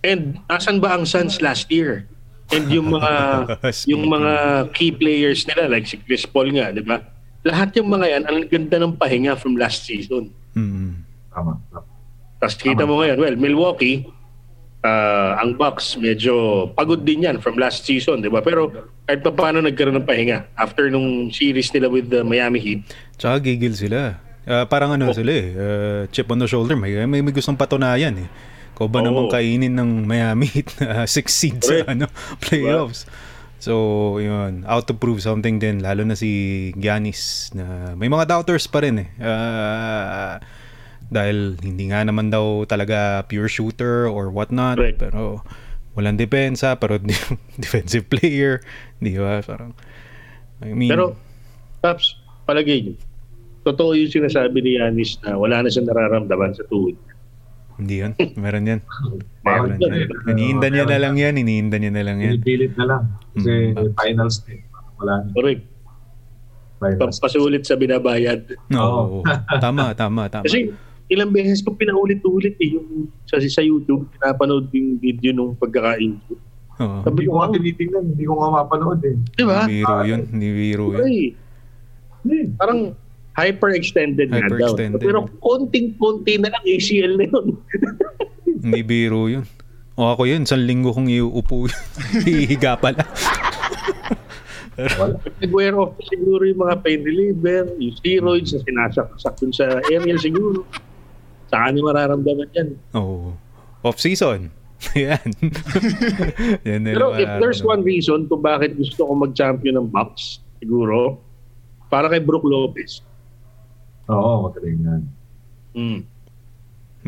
And 0.00 0.36
asan 0.46 0.78
ba 0.78 0.94
ang 0.94 1.04
Suns 1.04 1.40
last 1.40 1.68
year? 1.68 2.04
And 2.52 2.68
yung 2.68 2.92
mga 2.92 3.12
yung 3.90 4.04
mga 4.06 4.32
key 4.72 4.92
players 4.92 5.44
nila 5.44 5.66
like 5.66 5.84
si 5.84 5.96
Chris 5.96 6.24
Paul 6.24 6.52
nga, 6.52 6.70
'di 6.70 6.84
ba? 6.84 7.00
Lahat 7.44 7.68
yung 7.76 7.92
mga 7.92 8.06
yan, 8.08 8.22
ang 8.24 8.38
ganda 8.48 8.76
ng 8.80 8.92
pahinga 8.96 9.36
from 9.36 9.54
last 9.54 9.84
season. 9.84 10.32
Mm. 10.56 11.04
Tama, 11.28 11.60
tama. 11.68 11.84
Tapos 12.40 12.56
kita 12.56 12.84
mo 12.84 13.00
ngayon, 13.00 13.16
well, 13.16 13.36
Milwaukee, 13.36 14.04
ah, 14.80 15.40
ang 15.40 15.56
Bucks 15.56 15.96
medyo 15.96 16.66
pagod 16.72 17.00
din 17.00 17.24
yan 17.24 17.40
from 17.40 17.56
last 17.56 17.84
season, 17.84 18.20
'di 18.20 18.28
ba? 18.28 18.40
Pero 18.40 18.68
kahit 19.04 19.20
pa 19.20 19.32
paano 19.32 19.60
nagkaroon 19.60 19.96
ng 19.96 20.08
pahinga 20.08 20.48
after 20.56 20.88
nung 20.88 21.28
series 21.28 21.68
nila 21.72 21.88
with 21.88 22.08
the 22.08 22.20
Miami 22.20 22.60
Heat. 22.60 22.80
Tsaka 23.16 23.40
gigil 23.40 23.72
sila. 23.72 24.20
Ah, 24.44 24.68
parang 24.68 24.92
ano 24.92 25.08
Oh. 25.08 25.16
sila 25.16 25.32
eh, 25.32 25.46
ah, 25.52 26.00
chip 26.08 26.28
on 26.28 26.36
the 26.36 26.44
shoulder. 26.44 26.76
May, 26.76 26.92
may, 27.04 27.20
may 27.20 27.32
gustong 27.32 27.56
patunayan 27.56 28.12
eh. 28.20 28.28
Ko 28.74 28.88
ba 28.88 29.00
Oo. 29.00 29.06
namang 29.06 29.28
kainin 29.30 29.72
ng 29.72 30.04
Miami 30.04 30.48
Heat 30.48 30.68
na 30.80 31.04
six 31.16 31.32
seed 31.32 31.60
sa 31.60 31.84
ano, 31.88 32.08
playoffs. 32.40 33.08
So, 33.64 34.20
yun, 34.20 34.68
out 34.68 34.84
to 34.92 34.94
prove 34.94 35.24
something 35.24 35.56
din, 35.56 35.80
lalo 35.80 36.04
na 36.04 36.12
si 36.12 36.68
Giannis 36.76 37.48
na 37.56 37.96
may 37.96 38.12
mga 38.12 38.28
doubters 38.28 38.68
pa 38.68 38.84
rin 38.84 39.00
eh. 39.00 39.08
Ah, 39.24 40.36
dahil 41.08 41.56
hindi 41.64 41.88
nga 41.88 42.04
naman 42.04 42.28
daw 42.28 42.68
talaga 42.68 43.24
pure 43.24 43.48
shooter 43.48 44.04
or 44.04 44.28
whatnot. 44.28 44.76
Correct. 44.76 45.00
Pero 45.00 45.40
walang 45.96 46.20
depensa, 46.20 46.76
pero 46.76 47.00
defensive 47.64 48.04
player. 48.04 48.60
Di 49.00 49.16
ba? 49.16 49.40
Parang, 49.40 49.72
I 50.60 50.76
mean, 50.76 50.92
Pero, 50.92 51.16
Paps, 51.80 52.20
palagay 52.44 52.84
niyo, 52.84 53.00
totoo 53.64 53.96
yung 53.96 54.12
sinasabi 54.12 54.60
ni 54.60 54.76
Yanis 54.76 55.16
na 55.24 55.40
wala 55.40 55.64
na 55.64 55.72
siyang 55.72 55.88
nararamdaman 55.88 56.52
sa 56.52 56.68
tuhod. 56.68 57.00
Hindi 57.74 57.94
yan. 57.98 58.12
Meron 58.36 58.64
yan. 58.64 58.80
Meron 59.42 59.76
yan. 59.76 59.92
Iniinda 60.26 60.66
niya 60.68 60.84
na 60.84 60.98
lang 60.98 61.14
yan. 61.14 61.34
Iniinda 61.34 61.76
niya 61.76 61.90
na 61.90 62.02
lang 62.02 62.16
yan. 62.18 62.32
Pinipilit 62.38 62.72
na 62.74 62.84
lang. 62.86 63.02
Kasi 63.32 63.52
Mm. 63.72 63.92
finals 63.94 64.36
na 64.40 64.50
eh. 64.50 64.60
Wala 64.94 65.12
na. 65.18 65.30
Correct. 65.32 65.62
Finals. 66.76 67.16
Pasulit 67.18 67.62
sa 67.62 67.74
binabayad. 67.74 68.40
Oo. 68.72 69.26
tama, 69.58 69.90
tama, 69.92 70.28
tama. 70.28 70.44
Kasi 70.44 70.70
ilang 71.06 71.30
beses 71.30 71.60
ko 71.60 71.72
pinaulit-ulit 71.72 72.54
eh, 72.58 72.68
yung 72.72 73.06
sa, 73.24 73.36
sa 73.38 73.60
YouTube, 73.60 74.06
pinapanood 74.12 74.70
yung 74.70 74.96
video 74.96 75.30
nung 75.30 75.52
pagkakain 75.54 76.14
ko. 76.24 76.38
Hindi 76.74 77.04
Sabi 77.04 77.20
ko 77.24 77.32
nga 77.36 77.48
tinitingnan. 77.50 78.04
Hindi 78.08 78.24
ko 78.24 78.34
nga 78.34 78.48
mapanood 78.52 79.00
eh. 79.02 79.14
di 79.30 79.44
ba? 79.44 79.62
Hindi 79.62 79.74
biro 79.76 79.96
yun. 80.04 80.20
Hindi 80.28 80.48
biro 80.50 80.84
yun. 80.90 81.02
Ay, 81.02 81.18
Hmm. 82.24 82.56
parang 82.56 82.80
hyper-extended 83.34 84.30
na 84.30 84.46
daw. 84.46 84.78
Pero 84.78 85.26
konting-konti 85.42 86.38
na 86.38 86.54
lang 86.54 86.62
ACL 86.62 87.18
na 87.18 87.26
yun. 87.26 87.46
Hindi 88.64 88.82
biro 88.86 89.26
yun. 89.26 89.44
O 89.94 90.10
ako 90.10 90.26
yun, 90.26 90.42
isang 90.42 90.66
linggo 90.66 90.90
kong 90.94 91.10
iuupo 91.10 91.66
yun. 91.66 91.74
Hihiga 92.26 92.78
pala. 92.78 93.02
Wala. 94.74 95.22
Nag-wear 95.38 95.74
off 95.78 95.94
siguro 96.02 96.42
yung 96.42 96.58
mga 96.58 96.82
pain 96.82 96.98
reliever, 97.02 97.70
yung 97.78 97.94
steroids 97.94 98.50
na 98.54 98.60
sinasaksak 98.66 99.34
dun 99.38 99.54
sa 99.54 99.78
aerial 99.86 100.18
siguro. 100.18 100.66
Saan 101.46 101.78
niya 101.78 101.86
mararamdaman 101.86 102.50
yan? 102.58 102.68
Oo. 102.98 103.38
Off-season. 103.86 104.50
Yan. 104.98 105.30
Yan 106.66 106.84
Pero 106.84 107.16
if 107.16 107.30
there's 107.40 107.64
one 107.64 107.80
reason 107.80 108.28
kung 108.28 108.44
bakit 108.44 108.76
gusto 108.76 109.06
ko 109.06 109.12
mag-champion 109.16 109.80
ng 109.80 109.88
Bucks, 109.88 110.44
siguro, 110.60 111.16
para 111.88 112.10
kay 112.10 112.20
Brook 112.20 112.44
Lopez. 112.44 113.00
Oo, 114.10 114.48
magaling 114.48 114.80
yan. 114.84 115.02
Mm. 115.74 116.00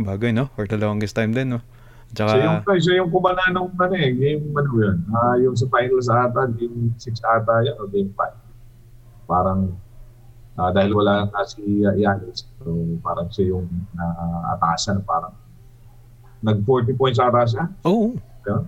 Bagay, 0.04 0.30
no? 0.32 0.48
For 0.56 0.68
the 0.68 0.76
longest 0.76 1.16
time 1.16 1.32
din, 1.32 1.56
no? 1.56 1.60
Tsaka, 2.14 2.38
Siya 2.38 2.44
yung, 2.46 2.58
siya 2.78 2.94
yung 3.02 3.10
kumana 3.10 3.42
nung 3.50 3.72
ano 3.74 3.94
eh, 3.98 4.14
game 4.14 4.46
ano 4.54 4.70
yun. 4.78 4.96
Ah, 5.10 5.34
yung 5.36 5.58
sa 5.58 5.66
finals 5.66 6.06
ata, 6.06 6.46
game 6.54 6.94
6 6.94 7.18
ata 7.20 7.66
yan 7.66 7.76
o 7.82 7.88
game 7.90 8.10
5. 8.14 9.26
Parang 9.26 9.74
ah, 10.54 10.70
dahil 10.70 10.94
wala 10.94 11.26
na 11.26 11.42
si 11.42 11.82
uh, 11.82 11.92
Giannis. 11.98 12.46
So 12.62 12.72
parang 13.02 13.28
siya 13.34 13.58
yung 13.58 13.66
naatasan. 13.98 15.02
parang 15.02 15.34
nag 16.46 16.62
40 16.62 16.94
points 16.94 17.18
ata 17.18 17.42
siya. 17.42 17.64
oo. 17.82 18.14
Yeah. 18.46 18.62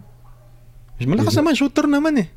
Malakas 1.07 1.39
naman, 1.39 1.55
shooter 1.55 1.87
naman 1.87 2.19
eh. 2.19 2.29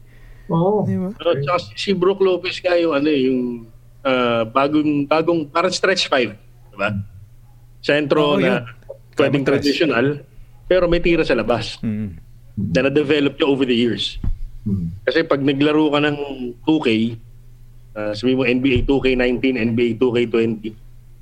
Oo. 0.53 0.85
Di 0.85 0.93
ba? 1.01 1.09
Pero 1.17 1.33
tsaka 1.41 1.73
si 1.73 1.97
Brook 1.97 2.21
Lopez 2.21 2.61
nga 2.61 2.77
yung 2.77 2.93
ano 2.93 3.09
eh, 3.09 3.25
yung 3.25 3.65
ah, 4.03 4.43
bagong, 4.43 5.05
bagong, 5.05 5.47
parang 5.47 5.69
stretch 5.69 6.07
5. 6.07 6.33
Diba? 6.71 6.89
Sentro 7.79 8.35
Oo, 8.35 8.39
na 8.39 8.61
yun. 8.61 8.61
pwedeng 9.15 9.43
traditional, 9.43 10.21
pero 10.65 10.85
may 10.85 10.99
tira 10.99 11.21
sa 11.21 11.33
labas 11.33 11.81
Mm. 11.81 12.15
na 12.71 12.87
na-develop 12.87 13.33
niya 13.35 13.47
over 13.47 13.65
the 13.65 13.73
years. 13.73 14.21
Hmm. 14.61 14.93
Kasi 15.01 15.25
pag 15.25 15.41
naglaro 15.41 15.89
ka 15.89 15.99
ng 15.99 16.17
2K, 16.61 16.87
uh, 17.91 18.13
sabi 18.13 18.37
mo 18.37 18.45
NBA 18.45 18.85
2K19, 18.85 19.57
NBA 19.57 19.97
2K20, 19.97 20.69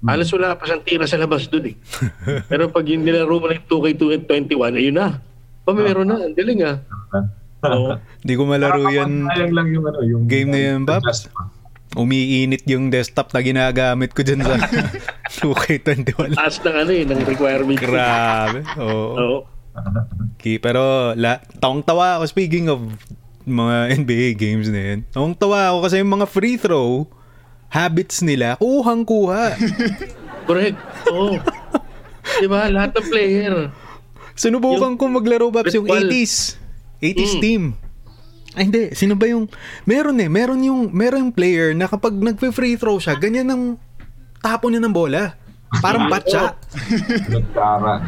halos 0.01 0.27
wala 0.31 0.55
pa 0.55 0.67
siyang 0.67 0.83
tira 0.83 1.05
sa 1.07 1.15
labas 1.15 1.48
doon 1.48 1.71
eh. 1.71 1.75
Pero 2.51 2.67
pag 2.67 2.83
yung 2.83 3.03
nilaro 3.03 3.39
mo 3.39 3.48
ng 3.48 3.63
2K21, 3.63 4.75
ayun 4.75 4.95
na. 4.95 5.24
Pa 5.63 5.71
meron 5.71 6.07
na, 6.07 6.19
ang 6.19 6.36
galing 6.36 6.59
ah. 6.62 6.83
Oo. 7.67 7.95
Di 8.19 8.36
ko 8.36 8.43
malaro 8.43 8.83
yan. 8.88 9.27
Sayang 9.27 9.53
lang 9.55 9.67
yung 9.71 9.86
ano, 9.88 10.00
yung 10.03 10.24
Game 10.27 10.51
na 10.51 10.59
yan, 10.59 10.79
Babs. 10.83 11.27
Umiinit 11.91 12.65
yung 12.65 12.93
desktop 12.93 13.34
na 13.34 13.41
ginagamit 13.41 14.13
ko 14.13 14.22
dyan 14.22 14.46
sa 14.46 14.55
2K21. 15.41 16.38
Taas 16.38 16.62
ng 16.62 16.75
ano 16.75 16.91
eh, 16.91 17.03
ng 17.03 17.22
requirement. 17.24 17.77
Grabe. 17.77 18.62
Oo. 18.77 19.08
Oo. 19.15 19.38
Okay, 20.36 20.58
pero 20.58 21.13
la, 21.13 21.41
taong 21.58 21.81
tawa 21.81 22.17
ako 22.17 22.29
speaking 22.29 22.67
of 22.67 22.84
mga 23.41 23.75
NBA 24.00 24.27
games 24.36 24.67
na 24.67 24.81
yun. 24.84 25.00
Taong 25.10 25.34
tawa 25.34 25.74
ako 25.74 25.77
kasi 25.84 25.96
yung 25.98 26.13
mga 26.13 26.27
free 26.27 26.58
throw 26.58 27.10
habits 27.69 28.22
nila, 28.22 28.58
kuhang 28.58 29.01
kuha. 29.01 29.53
Correct. 30.50 30.77
Oo. 31.10 31.38
diba? 32.38 32.69
Lahat 32.69 32.93
ng 32.93 33.05
player. 33.05 33.55
Sinubukan 34.34 34.93
ko 34.93 35.05
maglaro 35.05 35.50
Babs 35.50 35.74
yung 35.74 35.86
Ritual. 35.86 36.05
80s. 36.05 36.58
80s 37.00 37.34
Mm. 37.36 37.41
team. 37.41 37.63
Ay, 38.58 38.65
hindi. 38.65 38.89
Sino 38.98 39.13
ba 39.13 39.29
yung... 39.29 39.46
Meron 39.86 40.18
eh. 40.18 40.29
Meron 40.29 40.62
yung, 40.65 40.89
meron 40.89 41.29
yung 41.29 41.36
player 41.36 41.77
na 41.77 41.86
kapag 41.86 42.18
nagpe-free 42.18 42.79
throw 42.82 42.98
siya, 42.98 43.13
ganyan 43.13 43.50
ang 43.50 43.63
tapo 44.41 44.70
niya 44.70 44.82
ng 44.82 44.96
bola. 44.96 45.38
Parang 45.82 46.10
batsa. 46.10 46.58
Nagkaran. 47.29 48.01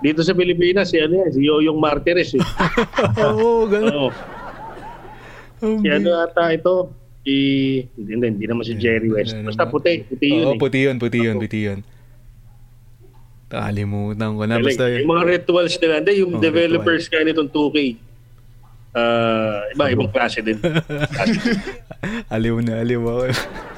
Dito 0.00 0.20
sa 0.24 0.32
Pilipinas, 0.32 0.92
si 0.92 1.00
ano 1.00 1.16
yan, 1.16 1.30
si 1.32 1.40
Yoyong 1.44 1.80
Martires 1.80 2.32
eh. 2.36 2.40
Oo, 3.24 3.68
ganun. 3.68 4.08
Oo. 4.08 4.10
Si 5.80 5.88
ano 5.88 6.08
ata 6.20 6.52
ito, 6.52 6.92
si... 7.24 7.34
Hindi, 7.96 8.10
hindi, 8.16 8.26
hindi 8.36 8.46
naman 8.48 8.64
si 8.64 8.76
Jerry 8.76 9.08
West. 9.12 9.36
Basta 9.44 9.64
puti, 9.64 10.04
puti 10.04 10.28
yun 10.28 10.44
Oo, 10.44 10.54
eh. 10.56 10.60
puti 10.60 10.78
yun, 10.84 10.96
puti 11.00 11.18
yun, 11.20 11.36
puti 11.40 11.60
yun. 11.68 11.80
Nakalimutan 13.48 14.30
ko 14.34 14.42
na. 14.44 14.58
Basta 14.58 14.88
yung 14.90 15.08
mga 15.08 15.24
rituals 15.24 15.74
nila, 15.78 15.94
hindi, 16.00 16.12
yung 16.20 16.32
Oh, 16.36 16.40
developers 16.40 17.06
kaya 17.06 17.22
nitong 17.28 17.48
2K. 17.52 17.76
Ah, 18.94 19.66
iba, 19.68 19.90
ibang 19.90 20.08
klase 20.08 20.38
din. 20.38 20.54
aliw 22.34 22.62
na 22.62 22.78
aliw 22.78 23.02
ako. 23.02 23.22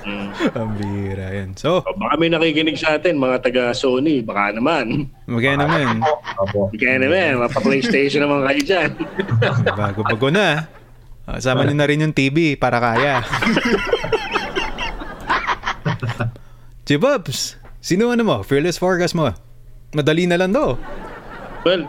Mm. 0.05 0.29
Ang 0.53 0.71
bira 0.77 1.27
yan. 1.33 1.51
So, 1.57 1.81
O, 1.81 1.97
baka 1.97 2.15
may 2.15 2.29
nakikinig 2.29 2.77
sa 2.77 2.95
atin, 2.95 3.17
mga 3.17 3.41
taga 3.41 3.73
Sony, 3.73 4.21
baka 4.21 4.53
naman. 4.53 5.09
magkaya 5.25 5.57
naman. 5.57 6.05
Opo. 6.37 6.69
Kaya 6.71 7.01
naman, 7.01 7.41
mapa-PlayStation 7.41 8.23
naman 8.23 8.45
kayo 8.45 8.61
dyan. 8.63 8.91
Bago-bago 9.81 10.29
na. 10.29 10.69
Ah, 11.25 11.41
Sama 11.41 11.65
niyo 11.65 11.75
na 11.75 11.89
rin 11.89 11.99
yung 11.99 12.13
TV 12.13 12.55
para 12.55 12.77
kaya. 12.77 13.25
Chibabs, 16.87 17.57
sino 17.81 18.11
ano 18.11 18.23
mo? 18.23 18.37
Fearless 18.43 18.77
forecast 18.77 19.15
mo? 19.15 19.31
Madali 19.91 20.27
na 20.27 20.37
lang 20.37 20.53
daw. 20.53 20.77
well, 21.65 21.87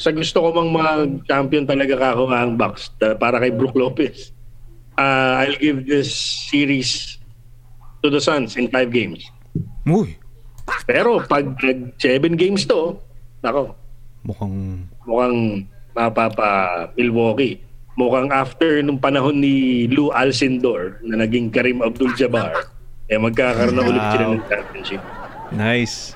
sa 0.00 0.16
gusto 0.16 0.40
ko 0.40 0.48
mang 0.56 0.72
mag-champion 0.72 1.68
talaga 1.68 2.00
kako 2.00 2.32
ang 2.32 2.56
box 2.56 2.88
para 3.20 3.36
kay 3.36 3.52
Brook 3.52 3.76
Lopez. 3.76 4.32
Ah, 4.96 5.44
I'll 5.44 5.60
give 5.60 5.84
this 5.84 6.08
series 6.48 7.20
to 8.00 8.08
the 8.08 8.20
Suns 8.20 8.56
in 8.56 8.72
five 8.72 8.88
games. 8.88 9.28
Uy, 9.84 10.16
Pero 10.86 11.20
pag 11.24 11.56
nag 11.60 11.96
seven 11.98 12.34
games 12.38 12.64
to, 12.66 12.96
nako, 13.42 13.74
mukhang... 14.24 14.86
mukhang 15.04 15.38
mapapa 15.96 16.86
Milwaukee. 16.94 17.58
Mukhang 17.98 18.30
after 18.32 18.80
nung 18.80 18.96
panahon 19.02 19.42
ni 19.42 19.84
Lou 19.90 20.14
Alcindor 20.14 21.02
na 21.04 21.20
naging 21.20 21.50
Karim 21.52 21.82
Abdul-Jabbar, 21.82 22.70
eh 23.10 23.18
magkakaroon 23.18 23.76
na 23.76 23.84
ulit 23.84 24.04
sila 24.14 24.24
ng 24.30 24.42
championship. 24.46 25.02
Nice. 25.50 26.14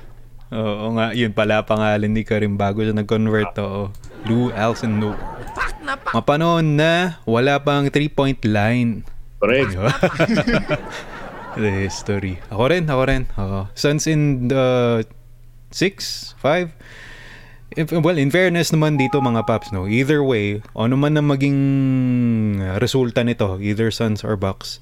Oo 0.54 0.94
nga, 0.94 1.10
yun 1.10 1.34
pala 1.34 1.66
pangalan 1.66 2.14
ni 2.14 2.22
Karim 2.22 2.54
bago 2.54 2.86
siya 2.86 2.94
nag-convert 2.94 3.58
to. 3.58 3.90
Lou 4.30 4.54
Alcindor. 4.54 5.18
Mapanoon 6.14 6.78
na 6.78 7.18
wala 7.26 7.58
pang 7.58 7.90
3-point 7.90 8.38
line. 8.46 9.02
Correct. 9.42 9.74
the 11.60 11.70
history. 11.74 12.38
Ako 12.54 12.70
rin, 12.70 12.86
ako 12.86 13.02
rin. 13.04 13.22
Oo. 13.34 13.66
Suns 13.74 14.06
in 14.06 14.46
the 14.46 15.02
6, 15.74 16.38
5. 16.38 16.70
If, 17.74 17.90
well, 17.90 18.14
in 18.14 18.30
fairness 18.30 18.70
naman 18.70 18.94
dito 18.94 19.18
mga 19.18 19.42
paps, 19.50 19.74
no? 19.74 19.90
Either 19.90 20.22
way, 20.22 20.62
ano 20.78 20.94
man 20.94 21.18
ang 21.18 21.34
maging 21.34 21.58
resulta 22.78 23.26
nito, 23.26 23.58
either 23.58 23.90
Suns 23.90 24.22
or 24.22 24.38
Bucks, 24.38 24.78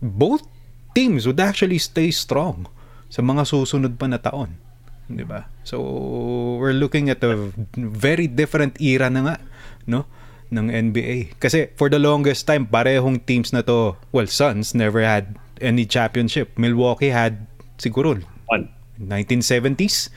both 0.00 0.48
teams 0.96 1.28
would 1.28 1.36
actually 1.36 1.76
stay 1.76 2.08
strong 2.08 2.64
sa 3.12 3.20
mga 3.20 3.44
susunod 3.44 4.00
pa 4.00 4.08
na 4.08 4.16
taon. 4.16 4.63
'Di 5.08 5.24
ba? 5.24 5.48
So, 5.64 5.80
we're 6.60 6.76
looking 6.76 7.08
at 7.08 7.24
a 7.24 7.52
very 7.76 8.28
different 8.28 8.80
era 8.80 9.08
na 9.08 9.20
nga, 9.20 9.36
no? 9.84 10.04
ng 10.54 10.70
NBA. 10.70 11.40
Kasi 11.42 11.74
for 11.74 11.90
the 11.90 11.98
longest 11.98 12.46
time, 12.46 12.70
parehong 12.70 13.26
teams 13.26 13.50
na 13.50 13.66
to, 13.66 13.98
well, 14.14 14.28
Suns 14.30 14.70
never 14.70 15.02
had 15.02 15.34
any 15.58 15.82
championship. 15.82 16.54
Milwaukee 16.54 17.10
had 17.10 17.50
siguro 17.78 18.22
One. 18.46 18.70
1970s, 19.00 20.14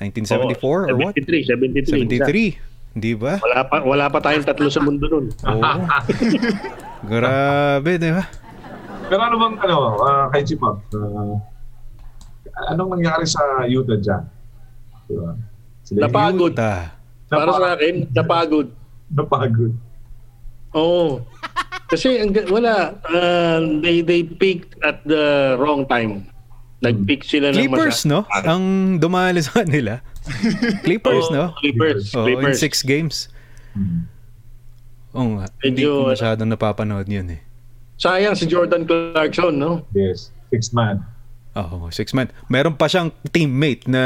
1974 0.00 0.88
or 0.88 0.96
what? 0.96 1.12
73, 1.12 1.44
73. 1.44 2.24
73. 2.24 2.58
Di 2.94 3.12
ba? 3.18 3.42
Wala 3.42 3.58
pa, 3.66 3.76
wala 3.82 4.06
pa 4.06 4.18
tayong 4.22 4.46
tatlo 4.46 4.70
sa 4.70 4.78
mundo 4.78 5.10
nun. 5.10 5.26
Oo. 5.34 5.72
Grabe, 7.10 7.98
di 7.98 8.10
ba? 8.14 8.24
Pero 9.10 9.20
ano 9.20 9.36
bang, 9.36 9.54
ano, 9.60 9.76
ah, 10.00 10.24
kay 10.32 10.46
Chipap, 10.46 10.80
uh, 10.96 11.36
anong 12.70 12.98
nangyari 12.98 13.26
sa 13.26 13.40
Utah 13.66 13.98
dyan? 13.98 14.24
Diba? 15.10 15.30
Sila 15.84 16.08
Napagod. 16.08 16.52
Utah. 16.56 16.96
Para 17.28 17.50
sa 17.52 17.68
akin, 17.76 17.94
napagod. 18.14 18.68
napagod. 19.10 19.72
Oo. 20.74 21.22
Kasi 21.90 22.18
ang, 22.18 22.32
wala, 22.50 22.98
uh, 23.06 23.60
they, 23.84 24.00
they 24.00 24.24
peaked 24.24 24.74
at 24.82 25.04
the 25.06 25.54
wrong 25.60 25.84
time. 25.86 26.26
Nag-peak 26.82 27.24
sila 27.24 27.52
ng 27.52 27.64
Clippers, 27.64 28.04
no? 28.04 28.28
Ang 28.44 28.96
dumali 29.00 29.40
sa 29.40 29.64
kanila. 29.64 30.04
Clippers, 30.84 31.30
Oo, 31.30 31.36
no? 31.36 31.44
Clippers. 31.60 32.12
In 32.12 32.24
Clippers. 32.28 32.58
six 32.60 32.84
games. 32.84 33.32
Hmm. 33.72 34.04
Oo 35.14 35.38
nga. 35.40 35.46
Hindi 35.62 35.86
ko 35.86 36.10
masyadong 36.12 36.50
napapanood 36.50 37.06
yun 37.06 37.28
eh. 37.30 37.40
Sayang 37.96 38.34
si 38.34 38.50
Jordan 38.50 38.84
Clarkson, 38.84 39.54
no? 39.54 39.86
Yes, 39.94 40.34
six 40.50 40.74
man. 40.74 41.00
Oo, 41.54 41.86
six 41.94 42.10
man. 42.10 42.26
Meron 42.50 42.74
pa 42.74 42.90
siyang 42.90 43.14
teammate 43.30 43.86
na 43.86 44.02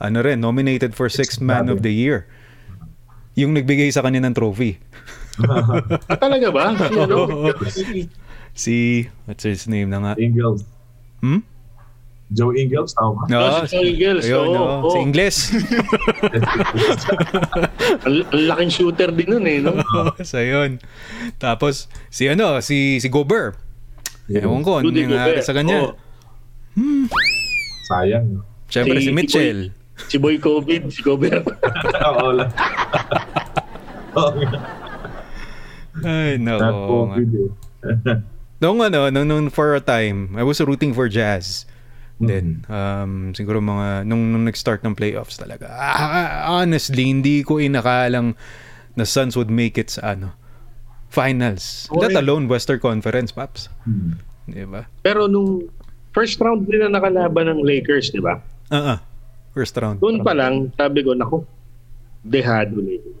ano 0.00 0.24
rin, 0.24 0.40
nominated 0.40 0.96
for 0.96 1.12
sixth 1.12 1.44
man 1.44 1.68
of 1.68 1.84
the 1.84 1.92
year. 1.92 2.24
Yung 3.36 3.52
nagbigay 3.52 3.92
sa 3.92 4.00
kanya 4.00 4.24
ng 4.24 4.32
trophy. 4.32 4.80
Ah, 6.08 6.16
talaga 6.16 6.48
ba? 6.48 6.72
Ano? 7.04 7.28
Si, 8.56 9.06
what's 9.28 9.44
his 9.46 9.68
name 9.70 9.92
na 9.92 10.00
nga? 10.02 10.12
Ingles. 10.18 10.64
Hmm? 11.22 11.44
Joe 12.30 12.54
Ingles, 12.54 12.94
tama 12.94 13.14
ba? 13.14 13.22
No, 13.30 13.38
Oh, 13.38 13.62
si 13.66 13.74
Joe 13.78 13.86
Ingles, 13.86 14.24
Ayun, 14.26 14.38
oo, 14.38 14.54
oo. 14.54 14.78
oo. 14.86 14.90
Si 14.90 14.98
Ingles. 15.02 15.36
ang, 18.06 18.16
laking 18.32 18.70
shooter 18.72 19.10
din 19.12 19.28
nun 19.28 19.44
eh, 19.46 19.58
no? 19.62 19.76
so, 20.22 20.40
yun. 20.40 20.80
Tapos, 21.36 21.86
si 22.08 22.26
ano, 22.26 22.58
si, 22.64 22.98
si 22.98 23.08
Gobert. 23.12 23.58
Ewan 24.30 24.62
ko, 24.62 24.78
ano 24.80 24.94
nangyari 24.94 25.42
sa 25.42 25.54
kanya. 25.54 25.94
Oo. 26.80 27.06
Sayang. 27.86 28.40
Siyempre, 28.66 28.98
si, 28.98 29.04
Si- 29.04 29.08
si 29.08 29.12
Mitchell. 29.12 29.60
Si 30.00 30.16
Boy 30.16 30.40
COVID, 30.40 30.88
si 30.88 31.04
Gobert. 31.04 31.44
Oo 32.16 32.32
lang. 32.32 32.48
Ay, 36.00 36.38
Not 36.38 36.60
nako. 36.62 36.80
COVID 37.12 37.30
eh. 37.36 37.50
Nung 38.62 38.76
ano, 38.84 39.08
nung, 39.08 39.24
nung 39.24 39.48
for 39.48 39.72
a 39.72 39.80
time, 39.80 40.36
I 40.36 40.44
was 40.44 40.60
rooting 40.60 40.92
for 40.92 41.08
Jazz. 41.08 41.64
Mm-hmm. 42.20 42.28
Then, 42.28 42.46
um, 42.68 43.12
siguro 43.32 43.56
mga, 43.56 44.04
nung, 44.04 44.28
nung 44.28 44.44
nag-start 44.44 44.84
ng 44.84 44.92
playoffs 44.92 45.40
talaga. 45.40 45.64
Ah, 45.72 46.60
honestly, 46.60 47.08
hindi 47.08 47.40
ko 47.40 47.56
inakalang 47.56 48.36
na 48.96 49.08
Suns 49.08 49.32
would 49.32 49.48
make 49.48 49.80
it 49.80 49.88
sa 49.88 50.12
ano, 50.12 50.36
finals. 51.08 51.88
Let 51.88 52.12
Okay. 52.12 52.20
alone 52.20 52.52
Western 52.52 52.84
Conference, 52.84 53.32
Paps. 53.32 53.72
Hmm. 53.88 54.20
Di 54.44 54.68
ba? 54.68 54.84
Pero 55.00 55.24
nung 55.24 55.64
first 56.10 56.38
round 56.38 56.66
nila 56.66 56.88
nakalaban 56.88 57.46
ng 57.48 57.60
Lakers, 57.60 58.10
di 58.10 58.18
ba? 58.18 58.38
Ah, 58.68 58.96
ah. 58.96 58.98
First 59.50 59.74
round. 59.76 59.98
Doon 59.98 60.22
pa 60.22 60.30
lang, 60.30 60.70
sabi 60.72 61.02
ko, 61.02 61.12
naku, 61.12 61.42
dehado 62.20 62.78
Lakers. 62.78 63.18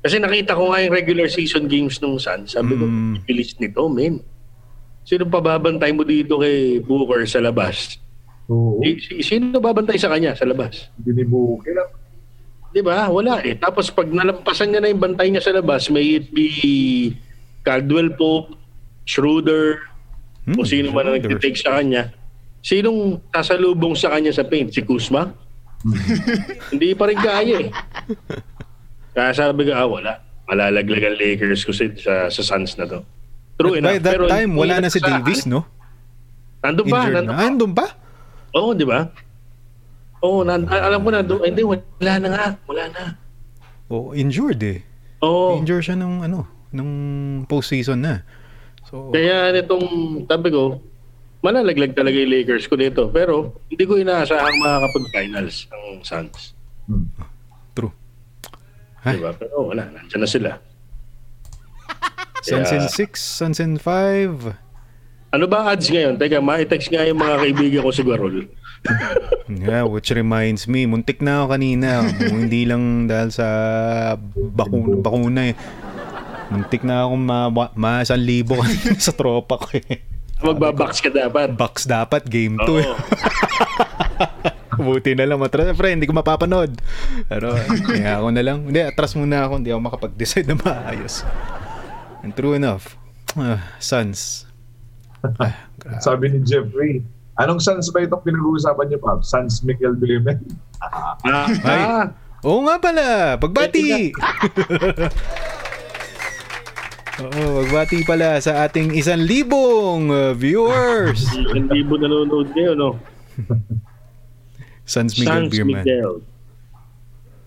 Kasi 0.00 0.16
nakita 0.18 0.52
ko 0.52 0.68
nga 0.68 0.84
yung 0.84 0.92
regular 0.92 1.26
season 1.26 1.64
games 1.64 1.96
nung 1.98 2.18
Suns. 2.18 2.52
Sabi 2.52 2.74
ko, 2.74 2.84
Mm. 2.84 3.24
bilis 3.24 3.56
nito, 3.56 3.86
men. 3.86 4.20
Sino 5.00 5.24
pa 5.24 5.38
babantay 5.38 5.92
mo 5.92 6.02
dito 6.02 6.36
kay 6.36 6.80
Booker 6.80 7.24
sa 7.24 7.40
labas? 7.40 7.96
Oo. 8.46 8.80
Si- 8.80 9.22
Sino 9.22 9.56
babantay 9.56 9.96
sa 9.96 10.08
kanya 10.08 10.32
sa 10.32 10.44
labas? 10.44 10.92
Binibuke 10.96 11.72
lang. 11.72 11.88
Di 12.68 12.82
ba? 12.82 13.06
Wala 13.06 13.40
eh. 13.40 13.54
Tapos 13.54 13.88
pag 13.88 14.04
nalampasan 14.04 14.68
niya 14.68 14.80
na 14.80 14.90
yung 14.90 15.00
bantay 15.00 15.30
niya 15.30 15.40
sa 15.40 15.54
labas, 15.54 15.88
may 15.88 16.18
it 16.18 16.28
be 16.28 16.48
Caldwell 17.62 18.12
Pope, 18.12 18.58
Schroeder, 19.04 19.78
Hmm, 20.44 20.56
o 20.56 20.64
sino 20.64 20.92
man 20.92 21.08
ang 21.08 21.16
nag-take 21.16 21.56
sa 21.56 21.80
kanya. 21.80 22.12
Sinong 22.60 23.20
sasalubong 23.28 23.92
sa 23.92 24.12
kanya 24.12 24.28
sa 24.28 24.44
paint? 24.44 24.68
Si 24.68 24.80
Kuzma? 24.80 25.32
Hindi 26.72 26.92
pa 26.92 27.08
rin 27.08 27.16
kaya 27.16 27.56
eh. 27.60 27.70
Kaya 29.12 29.30
sabi 29.32 29.68
ko, 29.68 29.72
ah, 29.72 29.84
wala. 29.86 30.12
Malalaglag 30.44 31.04
ang 31.06 31.16
Lakers 31.16 31.64
ko 31.64 31.72
sa, 31.72 31.84
sa, 31.96 32.12
sa 32.28 32.42
Suns 32.44 32.76
na 32.76 32.84
to. 32.84 33.00
True 33.56 33.72
But 33.72 33.80
by 33.80 33.96
enough. 33.96 34.02
that 34.02 34.14
Pero 34.14 34.24
time, 34.26 34.50
wala 34.52 34.74
na 34.80 34.88
si. 34.88 34.98
Davis, 34.98 35.46
no? 35.46 35.64
Nandun 36.60 36.86
pa. 36.86 36.98
Nandun 37.06 37.24
na. 37.24 37.30
pa. 37.30 37.32
Ah, 37.34 37.46
Andun 37.46 37.72
pa? 37.72 37.86
Oo, 38.54 38.70
di 38.72 38.84
ba? 38.84 39.00
Oo, 40.20 40.40
nan- 40.42 40.68
alam 40.68 41.00
ko 41.00 41.08
na. 41.08 41.20
Hindi, 41.22 41.62
wala 41.62 42.12
na 42.18 42.28
nga. 42.28 42.46
Wala 42.64 42.84
na. 42.90 43.02
Oh, 43.88 44.12
injured 44.12 44.60
eh. 44.60 44.80
Oo. 45.20 45.60
Injured 45.60 45.84
siya 45.84 45.96
nung 45.96 46.20
ano, 46.20 46.48
nung 46.68 46.92
postseason 47.44 48.00
na. 48.00 48.24
So, 48.94 49.10
Kaya 49.10 49.50
nitong, 49.50 49.86
sabi 50.30 50.54
ko, 50.54 50.78
malalaglag 51.42 51.98
talaga 51.98 52.14
yung 52.14 52.30
Lakers 52.30 52.70
ko 52.70 52.78
dito. 52.78 53.10
Pero 53.10 53.58
hindi 53.66 53.82
ko 53.90 53.98
inaasahang 53.98 54.54
makakapag-finals 54.62 55.66
ang 55.74 55.84
Suns. 56.06 56.54
Hmm. 56.86 57.10
true. 57.74 57.90
Ay. 59.02 59.18
Diba? 59.18 59.34
Pero 59.34 59.74
wala, 59.74 59.90
nandiyan 59.90 60.22
na 60.22 60.30
sila. 60.30 60.50
Sunsin 62.46 62.86
Yeah. 62.86 63.10
6, 63.10 63.18
Sunsin 63.18 63.82
5. 63.82 64.54
Ano 65.34 65.50
ba 65.50 65.74
odds 65.74 65.90
ngayon? 65.90 66.14
Teka, 66.14 66.38
ma-text 66.38 66.86
nga 66.94 67.02
yung 67.02 67.18
mga 67.18 67.34
kaibigan 67.42 67.82
ko 67.82 67.90
si 67.90 68.06
Guarol. 68.06 68.46
Yeah, 69.44 69.84
which 69.88 70.12
reminds 70.12 70.68
me, 70.68 70.84
muntik 70.84 71.20
na 71.24 71.40
ako 71.44 71.56
kanina. 71.56 72.04
Hindi 72.04 72.64
lang 72.68 73.08
dahil 73.08 73.28
sa 73.32 73.48
bakuna, 74.36 75.00
bakuna 75.00 75.40
eh. 75.52 75.54
Muntik 76.52 76.84
na 76.84 77.08
akong 77.08 77.24
ma, 77.24 77.48
ma, 77.48 77.64
ma 77.72 78.04
libo 78.18 78.60
sa 79.04 79.12
tropa 79.16 79.56
ko 79.56 79.68
eh. 79.80 80.04
Magbabox 80.44 81.00
ka 81.00 81.08
dapat. 81.08 81.56
Box 81.56 81.88
dapat, 81.88 82.28
game 82.28 82.60
2 82.60 82.84
eh. 82.84 82.88
Buti 84.84 85.14
na 85.14 85.24
lang 85.24 85.40
matras. 85.40 85.72
Pre, 85.72 85.88
hindi 85.94 86.04
ko 86.04 86.12
mapapanood. 86.12 86.76
Pero, 87.30 87.54
kaya 87.88 88.20
ako 88.20 88.28
na 88.34 88.42
lang. 88.42 88.58
Hindi, 88.68 88.82
atras 88.82 89.14
muna 89.14 89.46
ako. 89.46 89.62
Hindi 89.62 89.70
ako 89.70 89.80
makapag-decide 89.86 90.50
na 90.50 90.58
maayos. 90.58 91.22
And 92.26 92.34
true 92.34 92.58
enough, 92.58 92.98
ah, 93.38 93.62
Suns. 93.78 94.44
Ah. 95.40 95.68
Sabi 96.00 96.28
ni 96.32 96.44
Jeffrey, 96.44 97.00
anong 97.40 97.60
Sans 97.60 97.84
ba 97.92 98.04
itong 98.04 98.24
pinag-uusapan 98.24 98.84
niyo, 98.92 98.98
Pop? 99.00 99.24
Sans 99.24 99.60
Miguel 99.64 99.96
Duemen? 99.96 100.40
Ah, 101.24 101.48
Ay. 101.48 101.80
ah, 101.84 102.06
Oo 102.44 102.60
nga 102.68 102.76
pala, 102.76 103.40
pagbati! 103.40 104.12
Oo, 107.22 107.62
pagbati 107.62 108.02
pala 108.02 108.42
sa 108.42 108.66
ating 108.66 108.90
isang 108.98 109.22
libong 109.22 110.10
uh, 110.10 110.34
viewers. 110.34 111.22
hindi 111.56 111.86
mo 111.86 111.94
nanonood 111.94 112.50
ngayon, 112.50 112.74
no? 112.74 112.98
Sans 114.82 115.14
Miguel 115.14 115.46
Sans 115.46 115.46
Beerman. 115.46 115.86
Miguel. 115.86 116.12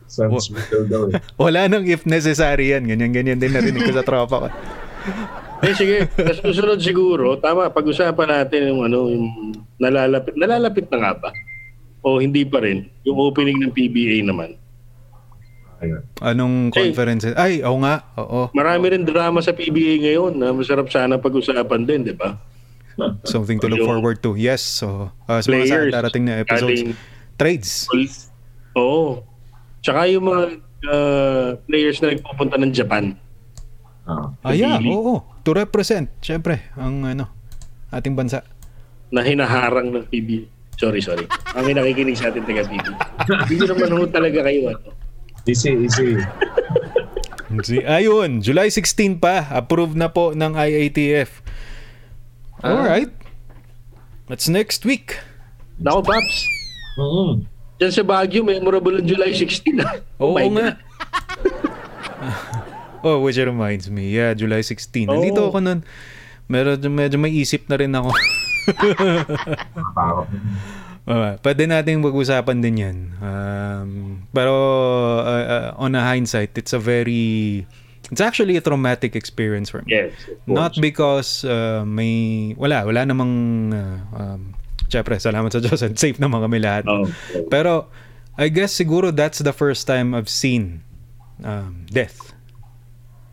Sans. 0.08 0.32
Miguel 0.47 0.84
daw 0.88 1.01
eh. 1.12 1.19
Wala 1.43 1.67
nang 1.67 1.84
if 1.84 2.08
necessary 2.08 2.71
yan. 2.71 2.88
Ganyan-ganyan 2.88 3.43
din 3.43 3.51
narinig 3.51 3.84
ko 3.84 3.91
sa 3.91 4.08
tropa 4.08 4.47
ko. 4.47 4.49
Eh 5.58 5.73
sige, 5.73 6.06
sa 6.13 6.38
susunod 6.38 6.77
siguro, 6.77 7.34
tama, 7.41 7.73
pag-usapan 7.73 8.30
natin 8.30 8.69
yung 8.69 8.86
ano, 8.86 9.10
yung 9.10 9.25
nalalapit, 9.82 10.38
nalalapit 10.38 10.86
na 10.93 10.97
nga 11.01 11.12
ba? 11.17 11.30
O 12.06 12.21
hindi 12.21 12.45
pa 12.45 12.62
rin, 12.62 12.86
yung 13.01 13.17
opening 13.17 13.65
ng 13.65 13.73
PBA 13.73 14.21
naman. 14.21 14.53
Ayun. 15.77 16.01
Anong 16.19 16.55
Hey. 16.73 16.89
conference? 16.89 17.23
Ay, 17.37 17.61
oo 17.61 17.77
nga. 17.79 18.01
Oo. 18.17 18.49
Marami 18.51 18.85
rin 18.89 19.05
drama 19.05 19.39
sa 19.39 19.53
PBA 19.53 20.01
ngayon 20.01 20.33
na 20.33 20.49
masarap 20.49 20.89
sana 20.89 21.21
pag-usapan 21.21 21.85
din, 21.85 22.01
di 22.01 22.15
ba? 22.17 22.33
Something 23.29 23.61
to 23.61 23.69
look 23.69 23.85
forward 23.85 24.17
to. 24.25 24.33
Yes. 24.33 24.61
So, 24.61 25.13
uh, 25.29 25.39
sa 25.39 25.47
mga 25.53 25.65
sa 25.69 25.77
darating 26.01 26.25
na 26.25 26.41
episodes. 26.41 26.97
Trades. 27.37 27.71
Oo. 28.73 29.21
Tsaka 29.85 30.09
yung 30.09 30.25
mga 30.25 30.41
uh, 30.89 31.49
players 31.69 32.01
na 32.01 32.17
nagpupunta 32.17 32.57
ng 32.57 32.73
Japan. 32.73 33.13
Ah. 34.07 34.33
Ah, 34.41 34.55
yeah. 34.57 34.81
Oo. 34.81 35.21
To 35.45 35.53
represent, 35.53 36.09
syempre, 36.19 36.73
ang 36.73 37.05
ano, 37.05 37.29
ating 37.93 38.17
bansa. 38.17 38.41
na 39.07 39.23
hinaharang 39.23 39.87
ng 39.95 40.03
PBA. 40.11 40.51
Sorry, 40.75 40.99
sorry. 40.99 41.23
Ang 41.55 41.73
nakikinig 41.73 42.19
sa 42.19 42.27
atin 42.27 42.43
taga 42.43 42.67
PBA. 42.67 42.91
Hindi 43.47 43.63
naman 43.63 43.89
ho 43.93 44.03
talaga 44.11 44.39
kayo. 44.43 44.75
Ano. 44.75 44.96
Easy, 45.47 45.71
easy. 45.79 46.19
Si, 47.63 47.79
ayun, 47.79 48.43
July 48.43 48.67
16 48.67 49.23
pa. 49.23 49.47
Approved 49.55 49.95
na 49.95 50.12
po 50.12 50.36
ng 50.36 50.51
IATF. 50.60 51.39
Alright. 52.60 53.15
That's 54.27 54.51
next 54.51 54.83
week. 54.83 55.15
Nako, 55.79 56.03
Paps. 56.03 56.38
Mm-hmm. 56.99 57.31
Diyan 57.77 57.91
sa 57.93 58.03
Baguio, 58.03 58.41
memorable 58.43 58.99
ang 58.99 59.07
July 59.07 59.31
16. 59.31 59.79
ah. 59.79 59.95
Oo 60.21 60.36
my 60.36 60.47
nga. 60.51 60.69
Oh, 63.05 63.21
which 63.21 63.38
reminds 63.38 63.88
me. 63.93 64.10
Yeah, 64.10 64.33
July 64.33 64.65
16. 64.65 65.07
Oo. 65.07 65.15
Nandito 65.15 65.47
ako 65.47 65.62
nun. 65.63 65.86
Medyo, 66.49 66.89
medyo 66.89 67.15
may 67.21 67.31
isip 67.31 67.69
na 67.69 67.77
rin 67.77 67.93
ako. 67.93 68.10
Uh, 71.07 71.39
pwede 71.39 71.63
nating 71.71 72.03
pag-usapan 72.03 72.59
din 72.59 72.75
yan. 72.83 72.97
Um, 73.23 73.89
pero 74.35 74.53
uh, 75.23 75.45
uh, 75.47 75.69
on 75.79 75.95
a 75.95 76.03
hindsight, 76.03 76.51
it's 76.59 76.75
a 76.75 76.81
very... 76.83 77.63
It's 78.11 78.19
actually 78.19 78.55
a 78.59 78.63
traumatic 78.63 79.15
experience 79.15 79.71
for 79.71 79.83
me. 79.87 79.95
Yes. 79.95 80.11
Not 80.47 80.75
because 80.83 81.47
uh, 81.47 81.87
may... 81.87 82.51
Wala, 82.59 82.83
wala 82.83 83.07
namang... 83.07 83.31
Uh, 83.71 83.99
um, 84.19 84.41
Siyempre, 84.87 85.19
salamat 85.19 85.51
sa 85.51 85.59
Diyos 85.59 85.83
and 85.83 85.99
safe 85.99 86.15
naman 86.15 86.39
kami 86.43 86.63
lahat. 86.63 86.87
Oh, 86.87 87.03
Pero 87.51 87.91
I 88.39 88.47
guess 88.47 88.71
siguro 88.71 89.11
that's 89.11 89.43
the 89.43 89.51
first 89.51 89.83
time 89.83 90.15
I've 90.15 90.31
seen 90.31 90.83
um, 91.43 91.83
death 91.91 92.31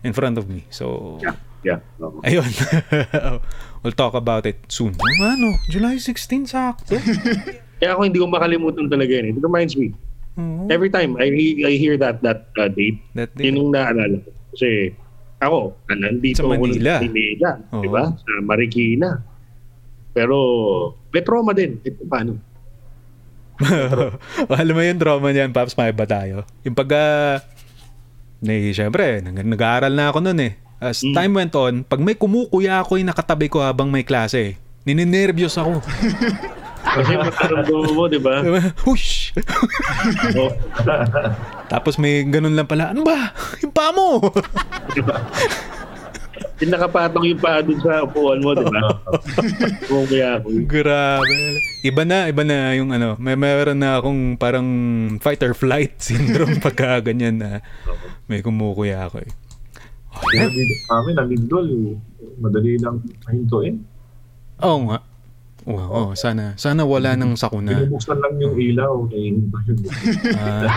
in 0.02 0.10
front 0.10 0.34
of 0.34 0.50
me. 0.50 0.66
So, 0.74 1.18
yeah. 1.22 1.38
Yeah. 1.64 1.80
Oo. 1.96 2.20
ayun. 2.20 2.44
we'll 3.80 3.96
talk 3.96 4.12
about 4.12 4.44
it 4.44 4.60
soon. 4.68 4.98
Ano? 5.16 5.56
July 5.72 5.96
16, 5.96 6.52
sakto. 6.52 7.00
Kaya 7.84 7.92
ako 7.92 8.00
hindi 8.02 8.16
ko 8.16 8.26
makalimutan 8.26 8.88
talaga 8.88 9.12
yun. 9.12 9.26
It 9.28 9.44
reminds 9.44 9.76
me. 9.76 9.92
Oo. 10.34 10.64
Every 10.66 10.88
time 10.88 11.20
I, 11.20 11.28
I 11.60 11.76
hear 11.76 12.00
that 12.00 12.24
that 12.24 12.48
uh, 12.56 12.66
date, 12.66 12.96
That 13.12 13.36
day. 13.36 13.44
yun 13.44 13.60
yung 13.60 13.70
naalala 13.70 14.24
ko. 14.24 14.32
Kasi 14.56 14.96
ako, 15.36 15.76
nandito 15.92 16.40
Sa 16.40 16.48
ako 16.48 16.64
Manila. 16.64 16.96
sa 16.96 17.04
Manila. 17.04 17.50
Di 17.76 17.88
ba? 17.92 18.04
Sa 18.08 18.32
Marikina. 18.40 19.20
Pero 20.10 20.36
may 21.12 21.20
trauma 21.20 21.52
din. 21.52 21.76
Eh, 21.84 21.92
paano? 22.00 22.40
Alam 24.50 24.74
mo 24.74 24.82
yung 24.82 24.96
trauma 24.96 25.28
niyan, 25.28 25.52
Paps, 25.52 25.76
may 25.76 25.92
ba 25.92 26.08
tayo? 26.08 26.48
Yung 26.64 26.72
pag, 26.72 26.88
uh, 26.88 27.36
eh, 28.42 28.72
syempre, 28.72 29.20
nag- 29.20 29.44
nag-aaral 29.46 29.92
na 29.92 30.08
ako 30.08 30.24
nun 30.24 30.40
eh. 30.40 30.56
As 30.80 30.98
Mm. 31.00 31.12
time 31.12 31.32
went 31.36 31.54
on, 31.54 31.74
pag 31.84 32.00
may 32.00 32.16
kumukuya 32.16 32.80
ako 32.80 32.96
yung 32.96 33.06
nakatabi 33.06 33.46
ko 33.46 33.60
habang 33.60 33.92
may 33.92 34.02
klase, 34.02 34.56
nininervyos 34.82 35.54
ako. 35.54 35.78
Kasi 36.84 37.12
makaramdaman 37.16 37.92
mo, 37.96 38.04
di 38.06 38.20
ba? 38.20 38.44
Hush! 38.84 39.32
Tapos 41.72 41.96
may 41.96 42.22
ganun 42.28 42.54
lang 42.54 42.68
pala, 42.68 42.92
ano 42.92 43.02
ba? 43.02 43.32
Yung 43.64 43.72
paa 43.72 43.90
mo! 43.90 44.20
di 44.92 45.00
ba? 45.00 45.16
Yung 46.62 46.70
nakapatong 46.70 47.24
yung 47.34 47.40
paa 47.42 47.64
dun 47.64 47.80
sa 47.82 48.04
upuan 48.06 48.38
mo, 48.38 48.54
di 48.54 48.62
ba? 48.68 49.00
Kung 49.90 50.06
kaya 50.06 50.38
ako. 50.38 50.46
Grabe. 50.68 51.34
Iba 51.82 52.02
na, 52.06 52.30
iba 52.30 52.42
na 52.46 52.72
yung 52.78 52.94
ano, 52.94 53.18
may 53.18 53.34
meron 53.34 53.80
na 53.80 53.98
akong 53.98 54.38
parang 54.38 54.68
fight 55.18 55.42
or 55.42 55.56
flight 55.56 55.98
syndrome 56.04 56.62
pagka 56.62 57.00
ganyan 57.02 57.40
na 57.40 57.50
may 58.30 58.44
kumukuya 58.44 59.08
ako 59.10 59.24
eh. 59.24 59.30
Oh, 60.14 60.22
Kaya 60.30 60.46
dito 60.46 60.74
kami, 60.86 61.10
nalindol. 61.18 61.68
Madali 62.38 62.78
lang 62.78 63.02
mahintuin. 63.26 63.82
Oo 64.62 64.78
nga. 64.86 64.98
Oo, 65.64 65.80
oo, 65.80 66.12
sana 66.12 66.52
sana 66.60 66.84
wala 66.84 67.16
nang 67.16 67.40
sakuna. 67.40 67.72
Binubuksan 67.72 68.20
lang 68.20 68.36
yung 68.36 68.56
ilaw. 68.60 68.92
Nahihinto 69.08 69.58
yun. 69.64 69.78
Ah. 70.36 70.76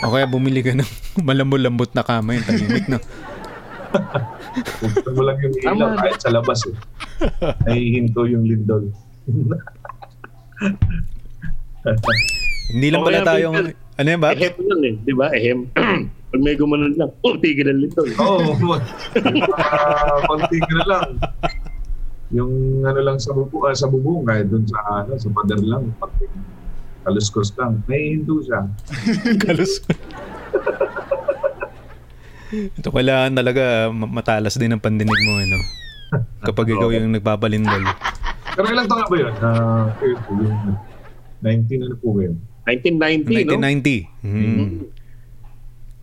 o 0.00 0.12
kaya 0.16 0.24
bumili 0.24 0.64
ka 0.64 0.72
ng 0.72 0.88
malambot-lambot 1.28 1.92
na 1.92 2.00
kama 2.00 2.40
yung 2.40 2.46
tahimik 2.48 2.88
na. 2.88 2.98
Buksan 4.80 5.12
mo 5.12 5.22
lang 5.28 5.36
yung 5.44 5.54
ilaw 5.60 5.92
Tama. 5.92 6.00
kahit 6.00 6.18
sa 6.24 6.30
labas 6.32 6.58
eh. 6.64 6.76
Nahihinto 7.68 8.24
yung 8.24 8.48
lindol. 8.48 8.88
Hindi 12.72 12.88
lang 12.88 13.02
pala 13.04 13.20
tayong... 13.22 13.56
Ano 13.96 14.08
yan, 14.12 14.20
Babs? 14.20 14.36
Ehem 14.36 14.56
lang 14.68 14.80
eh, 14.84 14.94
di 15.04 15.14
ba? 15.16 15.26
Ehem. 15.32 15.58
Pag 16.32 16.40
may 16.42 16.56
gumanon 16.58 16.92
lang, 17.00 17.08
oh, 17.24 17.36
tigil 17.40 17.70
ang 17.70 17.80
lito. 17.80 18.04
Oo. 18.20 18.56
Oh, 18.60 18.80
konti 20.28 20.58
na 20.60 20.84
lang. 20.84 21.08
Yung 22.34 22.82
ano 22.82 23.00
lang 23.02 23.18
sa 23.22 23.30
bubu 23.30 23.66
ah, 23.66 23.76
sa 23.76 23.86
bubong 23.86 24.26
kahit 24.26 24.50
dun 24.50 24.66
sa 24.66 25.04
ano 25.04 25.14
sa 25.14 25.28
pader 25.30 25.62
lang 25.62 25.94
pati 25.98 26.26
kaluskos 27.06 27.54
lang 27.54 27.78
may 27.86 28.18
hindu 28.18 28.42
siya 28.42 28.66
Kalus. 29.46 29.78
Ito 32.50 32.88
kailangan 32.90 33.38
talaga 33.38 33.90
ma- 33.94 34.10
matalas 34.10 34.58
din 34.58 34.74
ang 34.74 34.82
pandinig 34.82 35.14
mo, 35.14 35.32
ano? 35.38 35.58
Kapag 36.42 36.66
ikaw 36.74 36.90
yung 36.90 37.14
nagbabalindol. 37.14 37.82
pero 38.58 38.66
ilang 38.70 38.88
taon 38.90 39.06
ba 39.06 39.16
yun 39.18 39.34
uh, 39.38 39.84
yung 40.02 40.74
19 41.42 41.86
ano 41.86 41.94
po 42.02 42.10
ba 42.10 42.20
yun 42.26 42.36
1990, 42.66 43.46
no? 43.46 43.62
1990. 43.62 44.26
Mhm. 44.26 44.90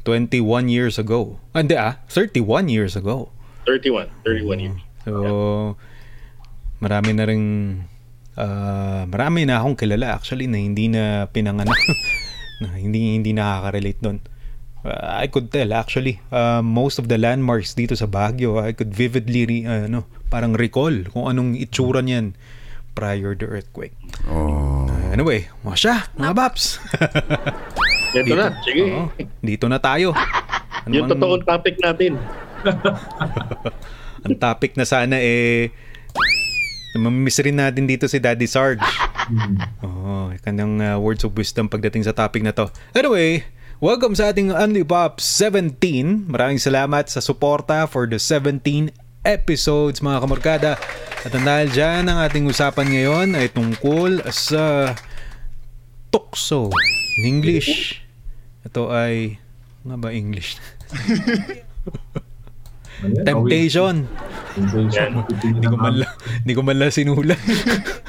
21 0.04 0.68
years 0.68 0.96
ago. 1.00 1.40
Ah, 1.52 1.64
Hindi 1.64 1.76
ah, 1.76 2.00
31 2.08 2.68
years 2.68 2.96
ago. 2.96 3.32
31. 3.68 4.08
31 4.24 4.60
years. 4.60 4.80
So, 5.04 5.76
marami 6.84 7.16
na 7.16 7.24
rin 7.24 7.44
ah, 8.36 9.08
marami 9.08 9.48
na 9.48 9.64
akong 9.64 9.80
kilala 9.80 10.20
actually 10.20 10.52
na 10.52 10.60
hindi 10.60 10.92
na 10.92 11.32
pinanganak 11.32 11.80
na 12.62 12.76
hindi 12.76 13.16
hindi 13.16 13.32
nakaka-relate 13.32 14.00
doon. 14.04 14.20
Ah, 14.84 15.24
I 15.24 15.32
could 15.32 15.48
tell 15.48 15.72
actually 15.72 16.20
ah, 16.28 16.60
most 16.60 17.00
of 17.00 17.08
the 17.08 17.16
landmarks 17.16 17.72
dito 17.72 17.96
sa 17.96 18.04
Baguio 18.04 18.60
I 18.60 18.76
could 18.76 18.92
vividly 18.92 19.48
re- 19.48 19.66
ah, 19.66 19.88
ano 19.88 20.04
parang 20.28 20.52
recall 20.60 21.08
kung 21.08 21.32
anong 21.32 21.56
itsura 21.56 22.04
niyan 22.04 22.36
prior 22.94 23.32
to 23.34 23.48
earthquake. 23.48 23.96
Oh. 24.28 24.86
Ah, 24.92 25.16
anyway, 25.16 25.48
mga 25.64 25.78
siya, 25.80 25.96
mga 26.20 26.34
baps. 26.36 26.78
Ito 28.18 28.34
na, 28.38 28.54
sige. 28.62 28.84
Oo, 28.86 29.10
dito 29.42 29.66
na 29.66 29.82
tayo. 29.82 30.14
Ano 30.86 30.92
Yung 30.94 31.10
bang- 31.10 31.18
totoong 31.18 31.44
topic 31.48 31.76
natin. 31.82 32.22
Ang 34.26 34.36
topic 34.38 34.78
na 34.78 34.86
sana 34.86 35.18
eh 35.18 35.74
Mamimiss 36.94 37.42
rin 37.42 37.58
natin 37.58 37.90
dito 37.90 38.06
si 38.06 38.22
Daddy 38.22 38.46
Sarge. 38.46 38.86
Hmm. 39.30 39.58
Oo, 39.82 40.30
oh, 40.30 40.38
kanyang 40.46 40.78
uh, 40.78 40.98
words 41.02 41.26
of 41.26 41.34
wisdom 41.34 41.66
pagdating 41.66 42.06
sa 42.06 42.14
topic 42.14 42.46
na 42.46 42.54
to. 42.54 42.70
Anyway, 42.94 43.50
welcome 43.82 44.14
sa 44.14 44.30
ating 44.30 44.54
Only 44.54 44.86
Pop 44.86 45.18
17. 45.18 45.74
Maraming 46.30 46.62
salamat 46.62 47.10
sa 47.10 47.18
suporta 47.18 47.90
for 47.90 48.06
the 48.06 48.22
17 48.22 48.94
episodes 49.26 50.06
mga 50.06 50.22
kamorkada. 50.22 50.72
At 51.24 51.34
dahil 51.34 51.72
dyan, 51.72 52.12
ang 52.12 52.20
ating 52.22 52.46
usapan 52.46 52.92
ngayon 52.92 53.40
ay 53.40 53.48
tungkol 53.50 54.22
sa 54.30 54.94
tukso 56.14 56.70
in 57.18 57.40
English. 57.40 58.04
Ito 58.68 58.92
ay, 58.92 59.40
nga 59.82 59.96
ba 59.98 60.14
English? 60.14 60.60
Ano 63.04 63.44
yan? 64.90 65.12
Hindi 65.42 65.68
ko 65.68 65.78
man 65.78 65.94
lang, 65.98 66.12
hindi 66.42 66.54
ko 66.54 66.62
man 66.62 66.78
lang 66.78 66.92
sinulat. 66.92 67.40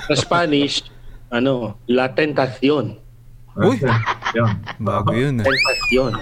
Sa 0.07 0.15
Spanish, 0.15 0.85
ano, 1.29 1.81
La 1.87 2.13
Tentación. 2.13 3.01
Uy! 3.55 3.79
Bago 4.79 5.15
yun. 5.15 5.41
ah. 5.41 5.47
Tentación. 5.47 6.13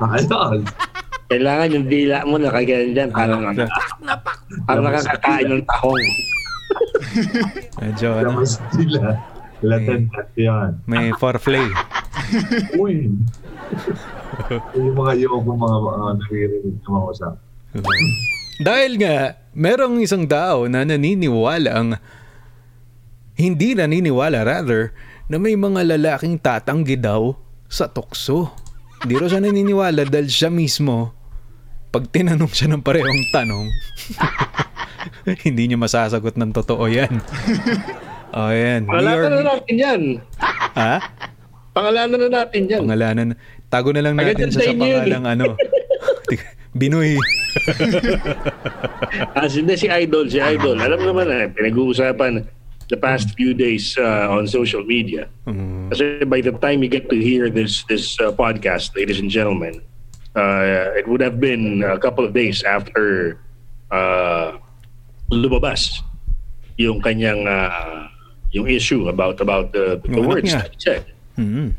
Ano? 0.00 0.36
Kailangan 1.30 1.68
yung 1.70 1.86
dila 1.86 2.26
mo 2.26 2.40
nakagayan 2.40 2.90
dyan. 2.90 3.08
Parang, 3.12 3.44
ano, 3.46 3.62
parang 4.66 4.84
nakakakain 4.88 5.46
ng 5.46 5.62
tahong. 5.62 6.04
Medyo 7.78 8.08
ano, 8.16 8.28
Tapos 8.34 8.58
sila. 8.72 9.14
Latentation. 9.60 10.80
may 10.88 11.12
foreplay. 11.20 11.68
Uy! 12.74 13.12
yung 14.72 14.96
mga 14.96 15.12
yoko 15.20 15.52
mga 15.52 15.78
mga 15.78 16.06
naririnig 16.16 16.74
na 16.80 16.88
mga 16.88 17.06
usap. 17.12 17.34
Dahil 18.60 19.00
nga, 19.00 19.40
merong 19.56 20.04
isang 20.04 20.28
tao 20.28 20.68
na 20.68 20.84
naniniwalang 20.84 21.96
hindi 23.40 23.72
naniniwala 23.72 24.44
rather 24.44 24.92
na 25.32 25.40
may 25.40 25.56
mga 25.56 25.96
lalaking 25.96 26.36
tatanggi 26.36 27.00
daw 27.00 27.32
sa 27.72 27.88
tukso. 27.88 28.52
Hindi 29.00 29.16
raw 29.16 29.28
siya 29.32 29.40
naniniwala 29.40 30.04
dahil 30.04 30.28
siya 30.28 30.52
mismo 30.52 31.16
pag 31.90 32.06
tinanong 32.06 32.52
siya 32.54 32.70
ng 32.70 32.86
parehong 32.86 33.22
tanong 33.34 33.66
hindi 35.46 35.62
niya 35.66 35.78
masasagot 35.80 36.38
ng 36.38 36.54
totoo 36.54 36.86
yan. 36.86 37.10
Oh, 38.30 38.46
yan. 38.46 38.86
Pangalanan 38.86 39.42
na 39.42 39.42
natin 39.42 39.74
yan. 39.74 40.00
Ha? 40.78 41.02
Pangalanan 41.74 42.14
na 42.14 42.28
natin 42.30 42.62
yan. 42.70 42.80
Pangalanan. 42.86 43.26
Tago 43.66 43.90
na 43.90 44.06
lang 44.06 44.14
natin 44.14 44.38
Agad 44.38 44.54
siya 44.54 44.54
sa 44.54 44.70
yun 44.70 44.78
pangalang 44.78 45.26
ano. 45.26 45.44
Binoy. 46.78 47.18
As 49.40 49.54
hindi 49.56 49.74
si 49.76 49.88
Idol, 49.88 50.30
si 50.30 50.38
Idol. 50.40 50.80
Alam 50.80 51.00
naman 51.04 51.26
na, 51.28 51.48
pinag-uusapan 51.50 52.46
the 52.90 52.98
past 52.98 53.32
few 53.38 53.54
days 53.54 53.94
uh, 53.96 54.26
on 54.28 54.46
social 54.50 54.84
media. 54.84 55.30
Mm. 55.46 55.88
Kasi 55.94 56.24
by 56.26 56.42
the 56.42 56.52
time 56.58 56.82
you 56.82 56.90
get 56.90 57.08
to 57.08 57.16
hear 57.16 57.48
this 57.48 57.86
this 57.86 58.18
uh, 58.18 58.34
podcast, 58.34 58.92
ladies 58.98 59.22
and 59.22 59.30
gentlemen, 59.30 59.78
uh, 60.34 60.90
it 60.98 61.06
would 61.06 61.22
have 61.22 61.38
been 61.38 61.86
a 61.86 61.96
couple 61.96 62.26
of 62.26 62.34
days 62.34 62.66
after 62.66 63.38
uh, 63.94 64.58
lumabas 65.30 66.02
yung 66.76 66.98
kanyang 66.98 67.46
uh, 67.46 68.10
yung 68.50 68.66
issue 68.66 69.06
about 69.06 69.38
about 69.38 69.70
the, 69.70 70.02
the 70.10 70.20
words 70.20 70.50
niya. 70.50 70.66
that 70.66 70.74
he 70.74 70.80
said. 70.82 71.02
Mm. 71.38 71.70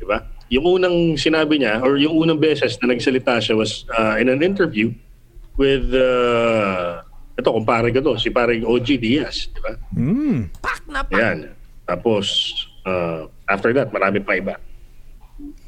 Di 0.00 0.04
ba? 0.08 0.24
Yung 0.48 0.64
unang 0.64 1.20
sinabi 1.20 1.60
niya 1.60 1.84
or 1.84 2.00
yung 2.00 2.16
unang 2.16 2.40
beses 2.40 2.80
na 2.80 2.96
nagsalita 2.96 3.44
siya 3.44 3.60
was 3.60 3.84
uh, 3.92 4.16
in 4.16 4.32
an 4.32 4.40
interview 4.40 4.88
with 5.56 5.88
uh, 5.92 7.00
ito, 7.36 7.48
kumpare 7.52 7.92
ko 7.92 8.00
to, 8.00 8.14
si 8.16 8.32
paring 8.32 8.64
OG 8.64 8.88
Diaz, 8.96 9.52
di 9.52 9.60
ba? 9.60 9.72
Mm. 9.92 10.48
Yan. 11.12 11.38
Tapos, 11.84 12.52
uh, 12.88 13.28
after 13.44 13.76
that, 13.76 13.92
marami 13.92 14.24
pa 14.24 14.40
iba. 14.40 14.54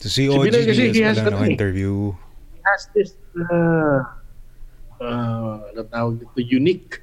So, 0.00 0.08
si 0.08 0.24
Si 0.24 0.32
OG 0.32 0.48
Binoy 0.48 0.64
kasi, 0.64 0.82
he 0.88 0.96
Diaz 0.96 1.20
has 1.20 1.28
pala 1.28 1.44
ng 1.44 1.52
interview. 1.52 2.16
has 2.64 2.82
this 2.92 3.16
uh, 3.48 4.00
uh, 5.00 5.56
ano 5.72 5.80
tawag 5.88 6.20
dito, 6.20 6.40
unique 6.40 7.00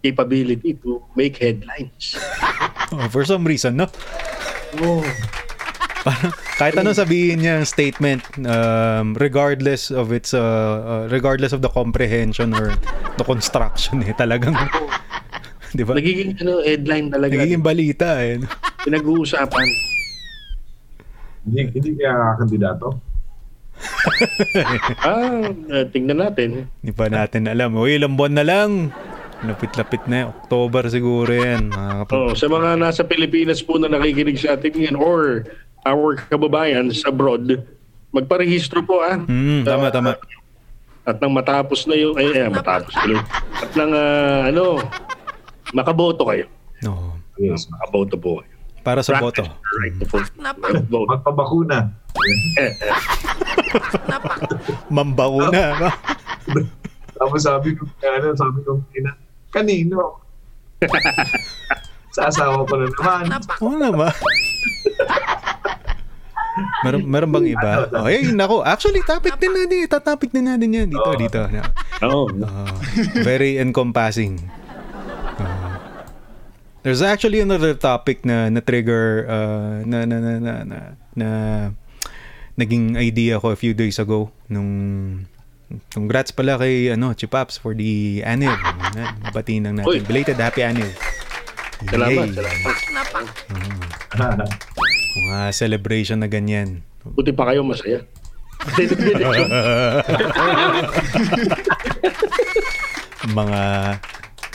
capability 0.00 0.76
to 0.76 1.00
make 1.16 1.36
headlines. 1.40 2.16
Oh, 2.94 3.10
for 3.10 3.26
some 3.26 3.42
reason, 3.42 3.74
no? 3.74 3.90
Oh. 4.78 5.02
Parang 6.04 6.32
kahit 6.54 6.74
ano 6.76 6.92
sabihin 6.92 7.40
niya 7.40 7.56
ang 7.56 7.64
statement 7.64 8.20
um, 8.40 9.16
regardless 9.16 9.88
of 9.88 10.12
its 10.12 10.30
uh, 10.30 10.44
uh, 10.78 11.02
regardless 11.08 11.50
of 11.50 11.64
the 11.64 11.70
comprehension 11.70 12.52
or 12.52 12.76
the 13.16 13.24
construction 13.24 14.04
eh 14.04 14.12
talagang 14.12 14.52
'di 15.74 15.82
ba? 15.82 15.96
Nagiging 15.96 16.38
ano, 16.38 16.62
headline 16.62 17.08
talaga. 17.10 17.32
Nagiging 17.34 17.64
balita 17.64 18.22
eh. 18.22 18.38
Pinag-uusapan. 18.84 19.66
Hindi, 21.44 21.60
hindi 21.72 21.90
kaya 21.98 22.38
kandidato. 22.38 22.88
Ah, 25.02 25.50
uh, 25.50 25.84
tingnan 25.90 26.22
natin. 26.22 26.70
Hindi 26.78 26.92
pa 26.94 27.10
natin 27.10 27.50
alam. 27.50 27.74
Uy, 27.74 27.98
ilang 27.98 28.14
buwan 28.14 28.38
na 28.38 28.46
lang. 28.46 28.94
Lapit-lapit 29.42 30.06
na. 30.06 30.30
October 30.30 30.86
siguro 30.86 31.28
yan. 31.28 31.68
Mga 31.68 31.92
kapag- 32.06 32.16
Oh, 32.16 32.32
sa 32.32 32.46
mga 32.46 32.78
nasa 32.78 33.02
Pilipinas 33.02 33.60
po 33.60 33.76
na 33.76 33.90
nakikinig 33.90 34.38
sa 34.38 34.54
atin 34.54 34.72
ngayon 34.72 34.96
or 34.96 35.44
our 35.84 36.16
kababayan 36.28 36.88
sa 36.90 37.12
abroad, 37.12 37.60
magparehistro 38.10 38.80
po 38.82 39.04
ah. 39.04 39.20
Mm, 39.20 39.62
tama, 39.68 39.92
tama. 39.92 40.12
At 41.04 41.20
nang 41.20 41.36
matapos 41.36 41.84
na 41.84 41.94
yung, 41.94 42.16
ay, 42.16 42.32
ay 42.32 42.48
matapos 42.48 42.96
tuloy. 42.96 43.20
At 43.60 43.70
nang, 43.76 43.92
ah, 43.92 44.48
ano, 44.48 44.80
makaboto 45.76 46.24
kayo. 46.24 46.48
No. 46.80 47.20
Yes. 47.36 47.68
Makaboto 47.68 48.16
po 48.16 48.40
kayo. 48.40 48.54
Para 48.84 49.00
sa 49.00 49.16
boto. 49.16 49.40
Practice 49.40 49.48
your 49.48 49.80
right 49.80 49.96
to 49.96 50.06
vote. 50.08 50.28
Magpabakuna. 51.08 51.88
Mambauna. 54.92 55.60
ba? 55.80 55.90
Tapos 57.16 57.48
sabi 57.48 57.72
ko, 57.72 57.88
ano, 58.04 58.36
sabi 58.36 58.60
ko, 58.60 58.76
ina, 58.92 59.16
kanino? 59.48 60.20
Sa 62.14 62.30
asawa 62.30 62.62
ko 62.62 62.78
na 62.78 62.86
naman. 62.86 63.26
Oo 63.58 63.74
naman. 63.74 64.14
Meron, 66.84 67.02
meron 67.06 67.30
bang 67.34 67.46
iba? 67.54 67.70
Oh, 67.90 68.06
ay, 68.06 68.30
nako. 68.30 68.62
Actually, 68.62 69.02
topic 69.02 69.36
din 69.42 69.50
natin. 69.50 69.90
Tatopic 69.90 70.30
din 70.30 70.46
natin 70.46 70.68
yan. 70.70 70.88
Dito, 70.90 71.10
Oo. 71.10 71.18
dito. 71.18 71.40
Oo. 72.06 72.22
Uh, 72.30 72.74
very 73.26 73.58
encompassing. 73.58 74.38
Uh, 75.38 75.78
there's 76.86 77.02
actually 77.02 77.42
another 77.42 77.74
topic 77.74 78.22
na 78.22 78.48
na-trigger 78.50 79.26
uh, 79.26 79.82
na, 79.82 80.06
na, 80.06 80.16
na, 80.22 80.32
na, 80.38 80.54
na, 80.62 80.78
na 81.14 81.28
naging 82.54 82.94
idea 82.94 83.42
ko 83.42 83.50
a 83.50 83.58
few 83.58 83.74
days 83.74 83.98
ago 83.98 84.30
nung 84.46 84.70
congrats 85.90 86.30
pala 86.30 86.54
kay 86.54 86.94
ano 86.94 87.10
Chipaps 87.10 87.58
for 87.58 87.74
the 87.74 88.22
anniv 88.22 88.54
batiin 89.34 89.66
lang 89.66 89.82
natin 89.82 89.90
Uy. 89.90 89.98
belated 90.06 90.38
happy 90.38 90.62
anniv 90.62 90.94
Salamat, 91.84 92.30
salamat. 94.14 94.48
Mga 95.14 95.38
celebration 95.54 96.18
na 96.18 96.28
ganyan 96.28 96.82
Buti 97.04 97.36
pa 97.36 97.52
kayo 97.52 97.60
masaya. 97.60 98.00
mga 103.28 103.60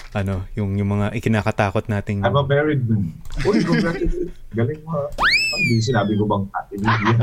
ano 0.09 0.49
yung 0.57 0.73
yung 0.81 0.89
mga 0.97 1.13
ikinakatakot 1.13 1.85
nating 1.85 2.25
I'm 2.25 2.33
a 2.33 2.41
married 2.41 2.81
man. 2.89 3.13
Uy, 3.45 3.61
congratulations. 3.61 4.33
Galing 4.57 4.81
mo. 4.81 5.05
Hindi 5.53 5.85
sinabi 5.85 6.17
ko 6.17 6.25
bang 6.25 6.43
ate 6.57 6.73
Lydia. 6.81 7.13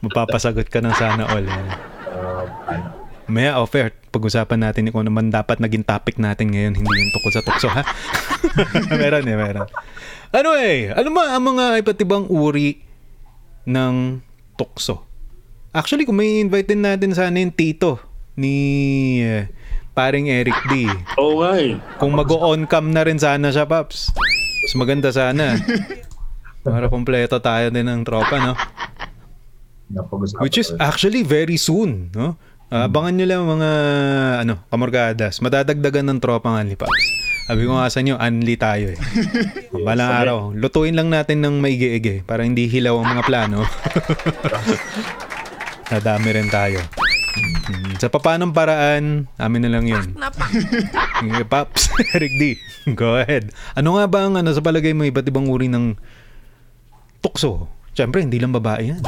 mapapasagot 0.00 0.72
ka 0.72 0.80
ng 0.80 0.96
sana 0.96 1.28
all 1.28 1.44
eh. 1.44 1.52
Uh, 2.08 2.48
ano, 2.72 2.88
Maya 3.28 3.60
offer, 3.60 3.92
pag-usapan 4.12 4.60
natin 4.60 4.92
kung 4.92 5.08
ano 5.08 5.12
man 5.14 5.32
dapat 5.32 5.56
naging 5.56 5.86
topic 5.86 6.20
natin 6.20 6.52
ngayon, 6.52 6.74
hindi 6.76 6.90
yung 6.90 7.12
tukol 7.16 7.32
sa 7.32 7.40
tukso, 7.40 7.68
ha? 7.70 7.80
meron 9.00 9.24
eh, 9.24 9.36
meron. 9.38 9.64
Ano 10.32 10.56
eh, 10.56 10.88
ano 10.88 11.12
ba 11.12 11.36
ang 11.36 11.44
mga 11.44 11.84
iba't 11.84 11.98
ibang 12.00 12.24
uri 12.32 12.80
ng 13.68 14.16
tukso? 14.56 15.04
Actually, 15.76 16.08
kung 16.08 16.16
may 16.16 16.40
invite 16.40 16.72
din 16.72 16.80
natin 16.80 17.12
sana 17.12 17.36
yung 17.36 17.52
tito 17.52 18.00
ni 18.40 18.56
eh, 19.20 19.52
paring 19.92 20.32
Eric 20.32 20.56
D. 20.72 20.88
Oo 21.20 21.44
nga 21.44 21.60
eh. 21.60 21.76
Kung 22.00 22.16
mag-on 22.16 22.64
cam 22.64 22.88
na 22.96 23.04
rin 23.04 23.20
sana 23.20 23.52
siya, 23.52 23.68
Paps. 23.68 24.08
Mas 24.64 24.72
maganda 24.72 25.12
sana. 25.12 25.60
Para 26.64 26.88
kompleto 26.88 27.36
tayo 27.36 27.68
din 27.68 27.84
ng 27.84 28.00
tropa, 28.00 28.40
no? 28.40 28.56
Which 30.40 30.56
is 30.56 30.72
actually 30.80 31.28
very 31.28 31.60
soon, 31.60 32.08
no? 32.16 32.40
Ah, 32.72 32.88
abangan 32.88 33.20
nyo 33.20 33.26
lang 33.28 33.44
mga 33.44 33.70
ano, 34.48 34.64
kamorgadas. 34.72 35.44
Madadagdagan 35.44 36.08
ng 36.08 36.18
tropa 36.24 36.48
ng 36.48 36.64
Anli 36.64 36.76
Pops. 36.80 37.04
Sabi 37.42 37.66
ko 37.66 37.74
nga 37.74 37.90
sa 37.90 37.98
inyo, 38.00 38.14
Anli 38.16 38.54
tayo 38.54 38.94
eh. 38.94 38.98
Balang 39.86 40.12
araw, 40.14 40.38
lutuin 40.54 40.94
lang 40.94 41.10
natin 41.10 41.42
ng 41.42 41.58
maigi-igi 41.58 42.22
para 42.22 42.46
hindi 42.46 42.70
hilaw 42.70 43.02
ang 43.02 43.18
mga 43.18 43.22
plano. 43.26 43.66
Nadami 45.92 46.28
rin 46.32 46.48
tayo. 46.48 46.78
Hmm, 47.32 47.96
Sa 47.98 48.12
papanong 48.12 48.54
paraan, 48.54 49.26
amin 49.36 49.62
na 49.64 49.70
lang 49.72 49.86
yun. 49.90 50.06
Okay, 50.14 51.44
Paps, 51.52 51.90
Eric 52.14 52.32
D, 52.38 52.42
go 52.94 53.18
ahead. 53.18 53.50
Ano 53.74 53.98
nga 53.98 54.06
ba 54.06 54.28
ang 54.28 54.38
ano, 54.38 54.54
sa 54.54 54.62
palagay 54.62 54.94
mo 54.94 55.02
iba't 55.02 55.26
ibang 55.26 55.50
uri 55.50 55.66
ng 55.66 55.96
tukso? 57.18 57.66
Siyempre, 57.92 58.22
hindi 58.22 58.38
lang 58.38 58.54
babae 58.54 58.94
yan. 58.94 59.00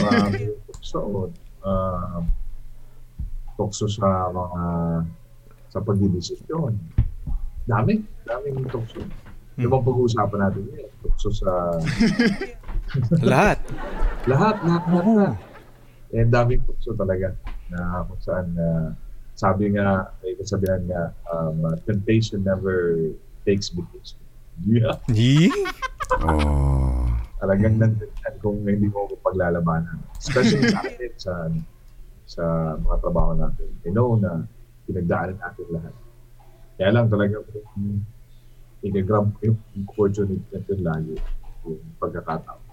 Marami 0.00 0.50
tukso. 0.66 1.28
Uh, 1.60 2.24
tukso 3.54 3.84
sa 3.86 4.32
mga 4.32 4.60
sa 5.70 5.78
pagdidesisyon. 5.78 6.74
Dami. 7.70 7.94
Daming 8.26 8.66
tukso. 8.66 8.98
Hmm. 8.98 9.62
Yung 9.62 9.70
bang 9.70 9.86
pag-uusapan 9.86 10.38
natin 10.42 10.62
ngayon, 10.66 10.90
tukso 11.06 11.30
sa 11.30 11.50
Lahat. 13.30 13.58
lahat, 14.26 14.56
lahat, 14.66 14.84
lahat, 14.90 15.06
lahat. 15.06 15.34
Eh, 16.10 16.26
daming 16.26 16.62
tukso 16.66 16.90
talaga 16.98 17.30
na 17.70 18.02
kung 18.10 18.18
saan 18.18 18.50
na 18.58 18.98
sabi 19.38 19.72
nga, 19.72 20.10
may 20.20 20.34
kasabihan 20.36 20.82
nga, 20.90 21.14
um, 21.32 21.64
uh, 21.64 21.76
temptation 21.86 22.42
never 22.42 22.98
takes 23.46 23.70
vacation. 23.72 24.18
Yeah. 24.66 25.00
Yee? 25.08 25.48
Talagang 27.40 27.80
nandun 27.80 28.10
yan 28.10 28.34
kung 28.44 28.60
hindi 28.66 28.90
mo 28.92 29.08
ko 29.08 29.16
paglalabanan. 29.24 29.96
Especially 30.20 30.68
sa 30.68 30.84
atin, 30.84 31.12
sa, 31.16 31.32
sa 32.28 32.44
mga 32.76 32.96
trabaho 33.00 33.32
natin. 33.32 33.70
I 33.86 33.90
know 33.94 34.18
na 34.20 34.44
pinagdaanan 34.84 35.40
natin 35.40 35.66
lahat. 35.72 35.94
Kaya 36.80 36.96
lang 36.96 37.12
talaga 37.12 37.44
kung 37.44 38.00
i-grab 38.80 39.28
ko 39.36 39.52
yung 39.52 39.60
opportunity 39.84 40.40
natin 40.48 40.80
lagi, 40.80 41.14
yung 41.68 41.84
pagkakataon. 42.00 42.64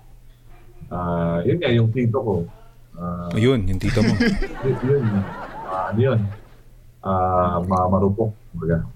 Ah, 0.87 1.43
yun 1.43 1.59
nga, 1.59 1.75
yung 1.75 1.91
tito 1.91 2.15
ko. 2.23 2.35
ah, 2.95 3.27
Ayun, 3.35 3.67
yung 3.67 3.75
tito 3.75 3.99
mo. 3.99 4.15
yun, 4.63 4.79
yun, 4.79 5.03
ah, 5.67 5.91
ano 5.91 5.99
yun, 5.99 6.19
ma- 7.67 7.91
marupok. 7.91 8.31
Kumbaga. 8.55 8.87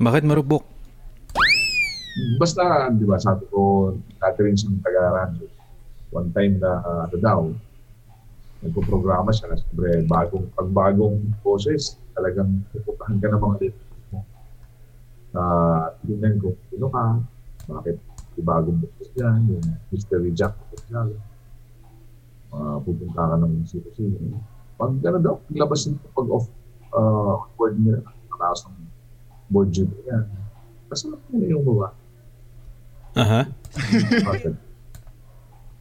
Bakit 0.00 0.24
marubok? 0.24 0.64
Basta, 2.40 2.88
di 2.88 3.04
ba, 3.04 3.20
sabi 3.20 3.44
ko, 3.52 3.92
dati 4.16 4.38
rin 4.48 4.56
siyang 4.56 4.80
taga-radyo. 4.80 5.44
One 6.08 6.32
time 6.32 6.56
na, 6.56 6.80
uh, 6.80 7.00
ano 7.04 7.16
daw, 7.20 7.40
nagpo-programa 8.64 9.28
siya 9.28 9.52
na 9.52 9.60
siyempre, 9.60 10.08
bagong, 10.08 10.48
pag 10.56 10.68
bagong 10.72 11.20
boses, 11.44 12.00
talagang 12.16 12.64
pupuntahan 12.72 13.20
ka 13.20 13.28
ng 13.28 13.42
mga 13.44 13.56
mo. 13.60 13.83
Uh, 15.34 15.90
tingnan 16.06 16.38
kung 16.38 16.54
sino 16.70 16.86
ka, 16.94 17.18
bakit 17.66 17.98
yung 18.38 18.46
bagong 18.46 18.78
boses 18.78 19.10
yan, 19.18 19.38
yung 19.50 19.64
Mystery 19.90 20.30
Jack 20.30 20.54
Official. 20.70 21.18
Uh, 22.54 22.78
pupunta 22.86 23.18
ka 23.18 23.34
ng 23.42 23.66
sino-sino. 23.66 24.38
Pag 24.78 24.94
ano 25.02 25.18
daw, 25.18 25.34
labas 25.50 25.90
nito 25.90 26.06
pag 26.14 26.28
off 26.30 26.46
uh, 26.94 27.42
board 27.58 27.74
nila, 27.82 27.98
nakataas 28.06 28.70
ng 28.70 28.78
board 29.50 29.74
duty 29.74 29.98
yan. 30.06 30.24
Kasama 30.86 31.18
mo 31.18 31.34
na 31.34 31.46
yung 31.50 31.66
baba. 31.66 31.88
Aha. 33.18 33.42
Bakit? 34.22 34.54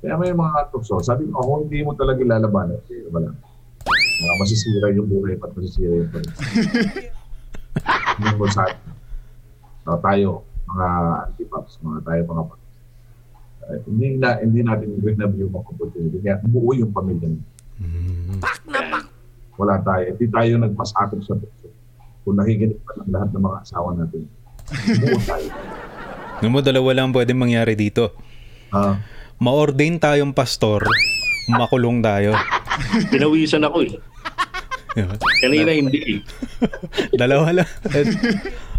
Kaya 0.03 0.19
may 0.19 0.35
mga 0.35 0.67
tukso. 0.73 0.99
Sabi 0.99 1.29
ko, 1.31 1.39
kung 1.39 1.69
hindi 1.69 1.79
mo 1.85 1.95
talaga 1.95 2.19
lalabanan, 2.25 2.81
eh, 2.91 3.07
wala. 3.07 3.31
Uh, 3.87 4.35
masisira 4.41 4.91
yung 4.91 5.07
buhay 5.07 5.37
at 5.37 5.51
masisira 5.53 5.93
yung 5.93 6.09
buhay. 6.11 6.27
Hindi 8.13 8.29
mo 8.37 8.45
sa 8.45 8.69
uh, 9.87 9.99
tayo, 9.99 10.47
mga 10.69 10.87
anti-pops, 11.29 11.73
mga 11.83 11.99
tayo 12.03 12.21
mga 12.27 12.43
pops. 12.49 12.67
Uh, 13.63 13.79
hindi, 13.87 14.07
na, 14.19 14.29
hindi 14.43 14.59
natin 14.63 14.89
grab 14.99 15.33
yung 15.39 15.51
mga 15.51 15.67
opportunity. 15.71 16.17
Kaya 16.19 16.35
buo 16.43 16.71
yung 16.75 16.91
pamilya. 16.91 17.27
niya. 17.31 17.43
Wala 19.55 19.75
tayo. 19.85 20.03
Hindi 20.15 20.25
tayo 20.27 20.51
nagpasakot 20.59 21.19
sa 21.23 21.33
tukso. 21.37 21.69
Kung 22.23 22.39
nakikinig 22.39 22.79
pa 22.83 22.91
ng 23.03 23.11
lahat 23.11 23.29
ng 23.35 23.43
mga 23.43 23.57
asawa 23.67 23.89
natin. 23.95 24.23
Buo 24.99 25.19
tayo. 25.23 25.47
Alam 26.43 26.51
mo, 26.51 26.59
dalawa 26.59 26.89
lang 26.91 27.15
pwede 27.15 27.31
mangyari 27.31 27.77
dito. 27.77 28.11
Ah, 28.73 28.99
Ma-ordain 29.39 29.99
tayong 29.99 30.35
pastor, 30.35 30.83
makulong 31.47 31.99
tayo. 32.03 32.35
Pinawisan 33.13 33.63
ako 33.63 33.83
eh. 33.85 33.95
Kanina 35.41 35.71
hindi 35.73 35.99
eh. 36.15 36.19
Dalawa 37.21 37.63
lang. 37.63 37.69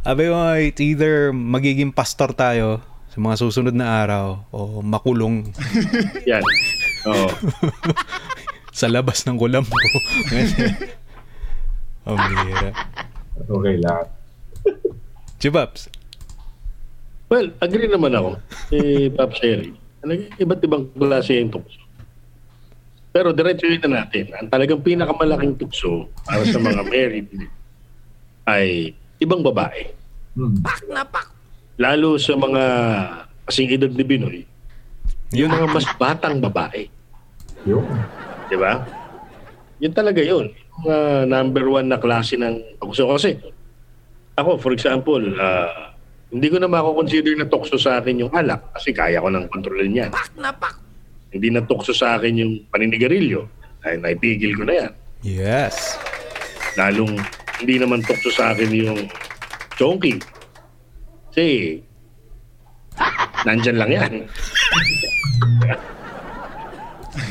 Sabi 0.04 0.28
mo, 0.28 0.52
it's 0.52 0.84
either 0.84 1.32
magiging 1.32 1.88
pastor 1.88 2.28
tayo 2.36 2.84
sa 3.08 3.24
mga 3.24 3.40
susunod 3.40 3.72
na 3.72 4.04
araw 4.04 4.44
o 4.52 4.84
makulong 4.84 5.48
Yan. 6.28 6.44
Oo. 7.08 7.32
sa 8.76 8.92
labas 8.92 9.24
ng 9.24 9.40
kulam 9.40 9.64
ko. 9.64 9.76
Ang 12.04 12.20
bihira. 12.20 12.70
okay 13.48 13.76
lang. 13.80 14.04
Chibaps. 15.40 15.88
Well, 17.32 17.48
agree 17.64 17.88
naman 17.88 18.12
ako. 18.12 18.36
Eh, 18.76 19.08
Pops. 19.08 19.40
Talagang 20.04 20.36
iba't 20.36 20.60
ibang 20.68 20.84
klase 20.92 21.40
yung 21.40 21.48
tukso. 21.48 21.80
Pero 23.08 23.32
diretsuhin 23.32 23.80
na 23.88 24.04
natin. 24.04 24.28
Ang 24.36 24.52
talagang 24.52 24.84
pinakamalaking 24.84 25.56
tukso 25.56 26.12
para 26.28 26.44
sa 26.44 26.60
mga 26.60 26.84
married 26.92 27.32
ay 28.44 28.92
ibang 29.22 29.42
babae. 29.42 29.90
Hmm. 30.34 30.58
Lalo 31.78 32.18
sa 32.18 32.34
mga 32.38 32.62
kasing 33.46 33.70
edad 33.74 33.92
ni 33.92 34.04
Binoy, 34.06 34.38
yung 35.34 35.50
Yun. 35.50 35.54
mga 35.58 35.66
mas 35.70 35.86
batang 35.98 36.38
babae. 36.38 36.86
Yun. 37.66 37.82
Di 38.46 38.56
ba? 38.58 38.82
Yun 39.82 39.92
talaga 39.94 40.22
yun. 40.22 40.54
Yung 40.84 40.90
ah, 40.90 41.22
number 41.26 41.66
one 41.66 41.90
na 41.90 41.98
klase 41.98 42.38
ng 42.38 42.78
tukso. 42.78 43.10
Kasi 43.10 43.34
ako, 44.38 44.58
for 44.62 44.72
example, 44.74 45.22
ah, 45.38 45.94
hindi 46.30 46.50
ko 46.50 46.58
na 46.58 46.70
mako-consider 46.70 47.34
na 47.38 47.46
tukso 47.46 47.78
sa 47.78 48.02
akin 48.02 48.26
yung 48.26 48.32
alak 48.34 48.74
kasi 48.74 48.90
kaya 48.90 49.22
ko 49.22 49.30
nang 49.30 49.46
kontrolin 49.50 49.94
yan. 49.94 50.10
Hindi 51.34 51.48
na 51.50 51.62
tukso 51.66 51.90
sa 51.90 52.18
akin 52.18 52.34
yung 52.38 52.52
paninigarilyo. 52.70 53.46
Ay, 53.82 53.98
naipigil 53.98 54.54
ko 54.54 54.62
na 54.66 54.74
yan. 54.86 54.92
Yes. 55.22 55.98
Lalong 56.78 57.18
hindi 57.62 57.74
naman 57.78 58.02
tukso 58.02 58.30
sa 58.32 58.54
akin 58.54 58.70
yung 58.72 59.00
chonky. 59.78 60.18
Kasi 61.30 61.78
nandyan 63.44 63.78
lang 63.78 63.90
yan. 63.90 64.12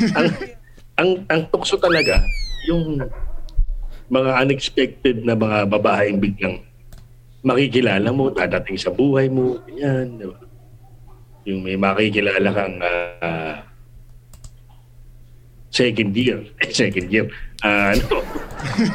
ang, 0.17 0.27
ang, 0.99 1.09
ang 1.27 1.41
tukso 1.51 1.75
talaga, 1.79 2.21
yung 2.67 3.01
mga 4.11 4.31
unexpected 4.45 5.25
na 5.25 5.35
mga 5.35 5.67
babaeng 5.67 6.19
biglang 6.19 6.61
makikilala 7.43 8.07
mo, 8.15 8.31
dadating 8.31 8.79
sa 8.79 8.91
buhay 8.93 9.27
mo, 9.27 9.59
ganyan. 9.67 10.15
di 10.15 10.25
ba? 10.27 10.39
Yung 11.43 11.59
may 11.59 11.75
makikilala 11.75 12.49
kang 12.55 12.79
ah, 12.79 13.59
second 15.67 16.15
year. 16.15 16.39
Second 16.71 17.07
year. 17.11 17.27
Ah, 17.59 17.91
ano? 17.91 18.07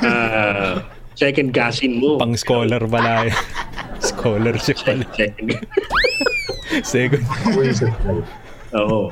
Ah, 0.00 0.80
second 1.18 1.50
cousin 1.50 1.98
mo. 1.98 2.14
Pang 2.22 2.38
scholar 2.38 2.78
pala. 2.86 3.26
Scholarship 4.08 4.78
pala. 4.86 5.02
Second, 5.10 5.50
Second. 6.86 7.24
Oo. 8.78 9.10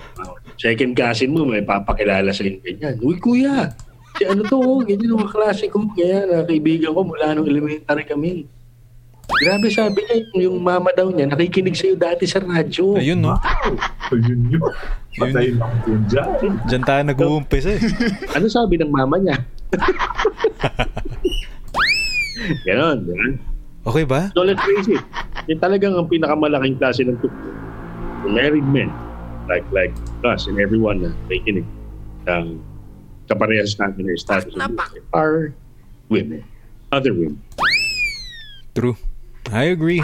Second 0.57 0.93
cousin 0.95 1.35
mo, 1.35 1.43
may 1.43 1.67
papakilala 1.67 2.31
sa 2.31 2.47
inyo 2.47 2.63
ganyan. 2.63 2.95
Uy, 3.03 3.19
kuya, 3.19 3.75
si 4.15 4.23
ano 4.25 4.47
to, 4.47 4.57
oh, 4.57 4.81
ganyan 4.87 5.19
ang 5.19 5.27
klase 5.27 5.67
ko. 5.67 5.83
Kaya 5.99 6.23
na 6.31 6.47
kaibigan 6.47 6.95
ko 6.95 7.03
mula 7.03 7.35
nung 7.35 7.51
elementary 7.51 8.07
kami. 8.07 8.47
Grabe 9.43 9.67
sabi 9.75 10.07
niya, 10.07 10.23
yung, 10.23 10.39
yung 10.39 10.59
mama 10.63 10.95
daw 10.95 11.11
niya, 11.11 11.27
nakikinig 11.27 11.75
sa'yo 11.75 11.99
dati 11.99 12.31
sa 12.31 12.39
radyo. 12.39 12.95
Ayun, 12.95 13.27
no? 13.27 13.35
Ayun 14.15 14.55
yun. 14.55 14.63
Patay 15.19 15.51
lang 15.51 15.75
po 15.83 15.91
dyan. 16.07 16.29
Diyan 16.71 16.83
tayo 16.87 17.03
nag-uumpisa 17.03 17.75
eh. 17.75 17.83
Ano 18.39 18.47
sabi 18.47 18.79
ng 18.79 18.93
mama 18.93 19.19
niya? 19.19 19.35
Ganon, 22.69 22.97
di 23.07 23.13
ba? 23.17 23.27
Okay 23.87 24.05
ba? 24.05 24.21
So 24.35 24.43
let's 24.43 24.61
face 24.67 24.99
it, 24.99 25.03
yung 25.47 25.63
talagang 25.63 25.95
ang 25.95 26.11
pinakamalaking 26.11 26.77
klase 26.83 27.07
ng 27.07 27.17
tukso. 27.23 27.51
The 28.27 28.31
married 28.35 28.67
men, 28.67 28.91
like 29.47 29.63
like 29.71 29.95
us 30.27 30.51
and 30.51 30.59
everyone 30.59 31.07
na 31.07 31.15
nakikinig 31.31 31.67
ng 32.27 32.59
kaparehas 33.31 33.79
natin 33.79 34.11
ng 34.11 34.19
status 34.19 34.51
of 34.51 34.75
are 35.15 35.55
women. 36.11 36.43
Other 36.91 37.15
women. 37.15 37.39
True. 38.75 38.99
I 39.55 39.71
agree. 39.71 40.03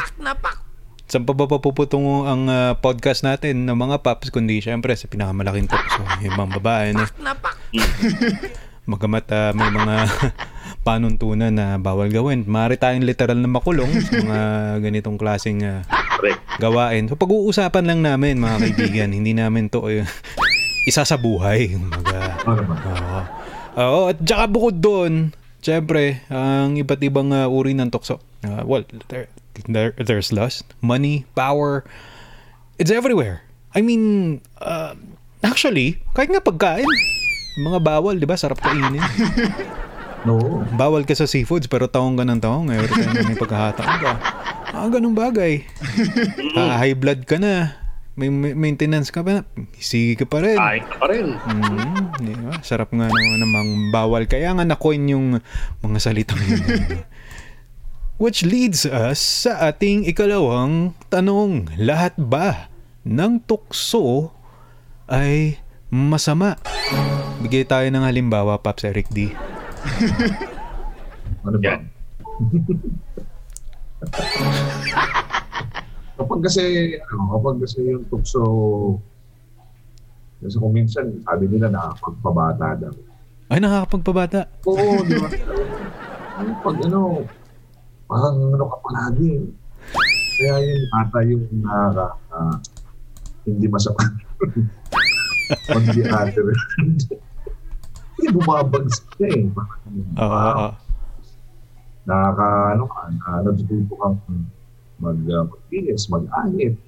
Saan 1.11 1.27
pa 1.27 1.35
ba 1.37 1.45
papuputungo 1.45 2.25
ang 2.25 2.47
ah, 2.49 2.79
podcast 2.79 3.27
natin 3.27 3.67
ng 3.67 3.77
mga 3.77 4.01
paps 4.01 4.33
kundi 4.33 4.63
syempre 4.63 4.95
sa 4.97 5.11
pinakamalaking 5.11 5.69
tukso 5.69 6.01
yung 6.25 6.39
mga 6.39 6.63
babae 6.63 6.97
no? 6.97 7.05
Magamat 8.91 9.27
ah, 9.35 9.51
may 9.53 9.69
mga 9.69 9.97
panuntunan 10.83 11.55
na 11.55 11.79
bawal 11.79 12.11
gawin. 12.11 12.43
Maaari 12.47 12.77
tayong 12.79 13.07
literal 13.07 13.39
na 13.39 13.49
makulong 13.51 13.91
sa 14.03 14.19
mga 14.19 14.41
ganitong 14.85 15.17
klaseng 15.19 15.63
Correct. 16.19 16.43
gawain. 16.59 17.07
So 17.07 17.15
pag-uusapan 17.15 17.87
lang 17.87 18.01
namin 18.03 18.43
mga 18.43 18.57
kaibigan, 18.69 19.09
hindi 19.19 19.33
namin 19.33 19.71
to 19.71 19.87
eh, 19.87 20.03
isa 20.87 21.07
sa 21.07 21.15
buhay. 21.15 21.79
Naman? 21.79 22.03
Oo. 22.47 23.21
Oo, 23.73 24.01
at 24.13 24.21
saka 24.21 24.45
bukod 24.53 24.77
doon, 24.85 25.33
syempre, 25.65 26.21
ang 26.29 26.77
iba't 26.77 27.01
ibang 27.01 27.33
uh, 27.33 27.49
uri 27.49 27.73
ng 27.73 27.89
tukso. 27.89 28.21
Uh, 28.45 28.61
well, 28.69 28.85
there, 29.09 29.33
there, 29.65 29.97
there's 29.97 30.29
lust, 30.29 30.67
money, 30.85 31.25
power. 31.33 31.87
It's 32.77 32.93
everywhere. 32.93 33.41
I 33.73 33.81
mean, 33.81 34.45
uh, 34.61 34.93
actually, 35.41 36.03
kahit 36.13 36.29
nga 36.29 36.45
pagkain, 36.45 36.85
mga 37.65 37.81
bawal, 37.81 38.21
di 38.21 38.29
ba? 38.29 38.37
Sarap 38.37 38.61
kainin. 38.61 39.01
No. 40.23 40.63
Bawal 40.79 41.03
ka 41.03 41.19
sa 41.19 41.27
seafoods 41.27 41.67
pero 41.67 41.91
taong 41.91 42.15
ka 42.15 42.23
ng 42.23 42.41
taong. 42.43 42.71
Every 42.71 42.91
time 42.95 43.11
na 43.11 43.27
may 43.27 43.39
pagkahataon 43.39 43.95
ka. 43.99 44.13
Ah, 44.73 44.89
ganun 44.89 45.13
bagay. 45.15 45.63
Ah, 46.59 46.81
high 46.81 46.97
blood 46.97 47.25
ka 47.25 47.41
na. 47.41 47.81
May, 48.13 48.29
may 48.29 48.53
maintenance 48.53 49.09
ka 49.09 49.25
pa 49.25 49.41
na. 49.41 49.43
Sige 49.81 50.21
ka 50.21 50.29
pa 50.29 50.45
rin. 50.45 50.61
Kain 50.61 50.85
ka 50.85 50.97
pa 51.01 51.07
rin. 51.09 51.33
Mm, 51.33 52.13
di 52.21 52.35
ba? 52.45 52.61
Sarap 52.61 52.93
nga 52.93 53.09
naman 53.09 53.41
namang 53.41 53.71
bawal. 53.89 54.29
Kaya 54.29 54.53
nga 54.53 54.69
na-coin 54.69 55.01
yung 55.09 55.41
mga 55.81 55.99
salitang 55.99 56.41
yun. 56.45 56.61
Which 58.23 58.45
leads 58.45 58.85
us 58.85 59.19
sa 59.49 59.65
ating 59.73 60.05
ikalawang 60.05 60.93
tanong. 61.09 61.73
Lahat 61.81 62.13
ba 62.21 62.69
ng 63.03 63.41
tukso 63.49 64.31
ay 65.09 65.57
masama? 65.89 66.61
Bigay 67.41 67.65
tayo 67.65 67.89
ng 67.89 68.05
halimbawa, 68.05 68.61
Paps 68.61 68.85
Eric 68.85 69.09
D. 69.09 69.33
Ano 71.43 71.57
ba? 71.59 71.75
Kapag 76.23 76.41
kasi, 76.45 76.63
ano, 77.03 77.35
kapag 77.35 77.57
kasi 77.67 77.83
yung 77.83 78.07
tukso, 78.07 78.43
kasi 80.39 80.55
kung 80.61 80.75
minsan, 80.75 81.19
sabi 81.27 81.51
nila 81.51 81.67
nakapagpabata 81.73 82.79
daw. 82.79 82.95
Ay, 83.51 83.59
nakakapagpabata. 83.59 84.47
Oo, 84.71 85.03
di 85.03 85.19
ba? 85.19 85.29
Pag 86.63 86.77
ano, 86.87 87.27
parang 88.07 88.37
ano 88.55 88.65
ka 88.71 88.77
palagi. 88.87 89.51
Kaya 90.39 90.55
yun 90.63 90.83
ata 90.95 91.19
yung 91.27 91.45
nakaka, 91.59 92.07
ah, 92.31 92.57
hindi 93.43 93.67
masama. 93.67 94.03
On 95.75 95.85
the 95.85 96.07
hindi 98.23 98.39
bumabagsak 98.39 99.19
ka 99.19 99.27
eh. 99.27 99.51
Parang, 99.51 99.83
Oo, 100.15 100.31
oo, 100.31 100.51
oo. 100.63 100.71
nakaka, 102.07 102.47
ano 102.79 102.85
ka, 102.87 103.01
na, 103.11 103.43
natututo 103.43 103.95
kang 103.99 104.19
mag, 105.03 105.19
uh, 105.27 105.43
mag-inis, 105.51 106.07
mag-ahit. 106.07 106.79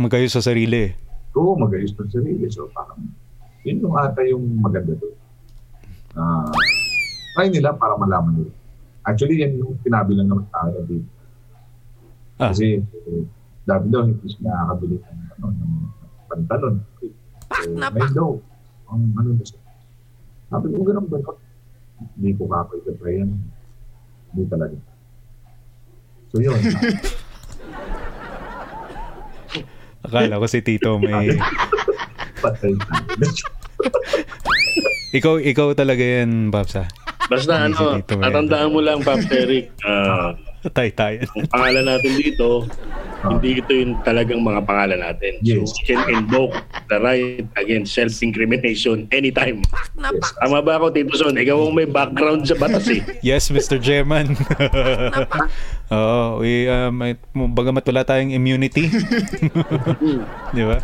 Magkayo 0.00 0.28
sa 0.32 0.40
sarili. 0.40 0.96
Oo, 1.36 1.52
mag-ayos 1.60 1.92
ng 1.92 2.08
sarili. 2.08 2.48
So, 2.48 2.72
parang, 2.72 3.04
yun 3.68 3.84
yung 3.84 3.92
ata 4.00 4.24
yung 4.24 4.44
maganda 4.56 4.96
doon. 4.96 5.16
Ah, 6.16 6.48
try 7.36 7.52
nila 7.52 7.76
para 7.76 7.92
malaman 8.00 8.40
nila. 8.40 8.52
Actually, 9.04 9.44
yan 9.44 9.60
yung 9.60 9.76
sinabi 9.84 10.16
lang 10.16 10.32
naman 10.32 10.48
sa 10.48 10.64
akin 10.64 10.84
dito. 10.88 11.10
Ah. 12.40 12.48
Kasi, 12.56 12.80
eh, 12.80 13.22
dati 13.68 13.86
daw, 13.92 14.08
hindi 14.08 14.24
siya 14.24 14.48
nakakabili 14.48 14.96
ng, 14.96 15.20
ano, 15.36 15.46
ng 15.52 15.74
pantalon. 16.32 16.74
So, 16.96 17.04
may 17.76 18.08
daw, 18.16 18.40
ang 18.88 19.02
ano 19.20 19.28
na 19.36 19.44
siya. 19.44 19.60
Sabi 20.46 20.70
ko, 20.70 20.86
ganun 20.86 21.10
ba? 21.10 21.18
no? 21.18 21.34
Hindi 22.14 22.30
ko 22.36 22.44
kapay 22.46 22.78
ka 22.84 22.92
try 23.00 23.24
yan. 23.24 23.30
Hindi 24.30 24.42
talaga. 24.46 24.76
So, 26.30 26.38
yun. 26.38 26.54
Akala 30.06 30.38
ko 30.38 30.46
si 30.46 30.62
Tito 30.62 31.02
may... 31.02 31.34
Patay 32.44 32.76
ikaw, 35.16 35.40
ikaw 35.40 35.72
talaga 35.72 36.04
yan, 36.04 36.52
Paps, 36.52 36.76
ha? 36.76 36.84
Basta 37.26 37.66
ano, 37.66 37.98
tatandaan 38.06 38.70
mo 38.70 38.78
lang, 38.84 39.02
Pops 39.02 39.26
Eric, 39.32 39.72
ah, 39.82 40.36
Tay 40.70 40.94
tayo. 40.94 41.26
ang 41.34 41.50
pangalan 41.50 41.96
natin 41.96 42.12
dito, 42.14 42.62
hindi 43.26 43.58
ito 43.58 43.72
yung 43.74 43.98
talagang 44.02 44.40
mga 44.40 44.60
pangalan 44.62 45.00
natin. 45.02 45.32
So, 45.42 45.62
Yes. 45.62 45.74
we 45.74 45.82
can 45.82 46.00
invoke 46.08 46.54
the 46.86 46.98
right 47.02 47.46
against 47.58 47.92
self-incrimination 47.92 49.10
anytime. 49.10 49.60
Yes. 49.98 50.32
Tama 50.38 50.62
ba 50.62 50.78
ako, 50.78 50.94
Tito 50.94 51.14
Son? 51.18 51.34
Ikaw 51.34 51.56
ang 51.56 51.74
may 51.74 51.88
background 51.88 52.46
sa 52.46 52.54
batas 52.54 52.86
eh. 52.88 53.02
Yes, 53.26 53.50
Mr. 53.50 53.82
German. 53.82 54.38
Oo, 55.94 56.42
we, 56.42 56.66
uh, 56.66 56.90
may, 56.90 57.14
bagamat 57.34 57.82
wala 57.86 58.02
tayong 58.02 58.34
immunity. 58.34 58.90
Di 60.56 60.62
ba? 60.62 60.78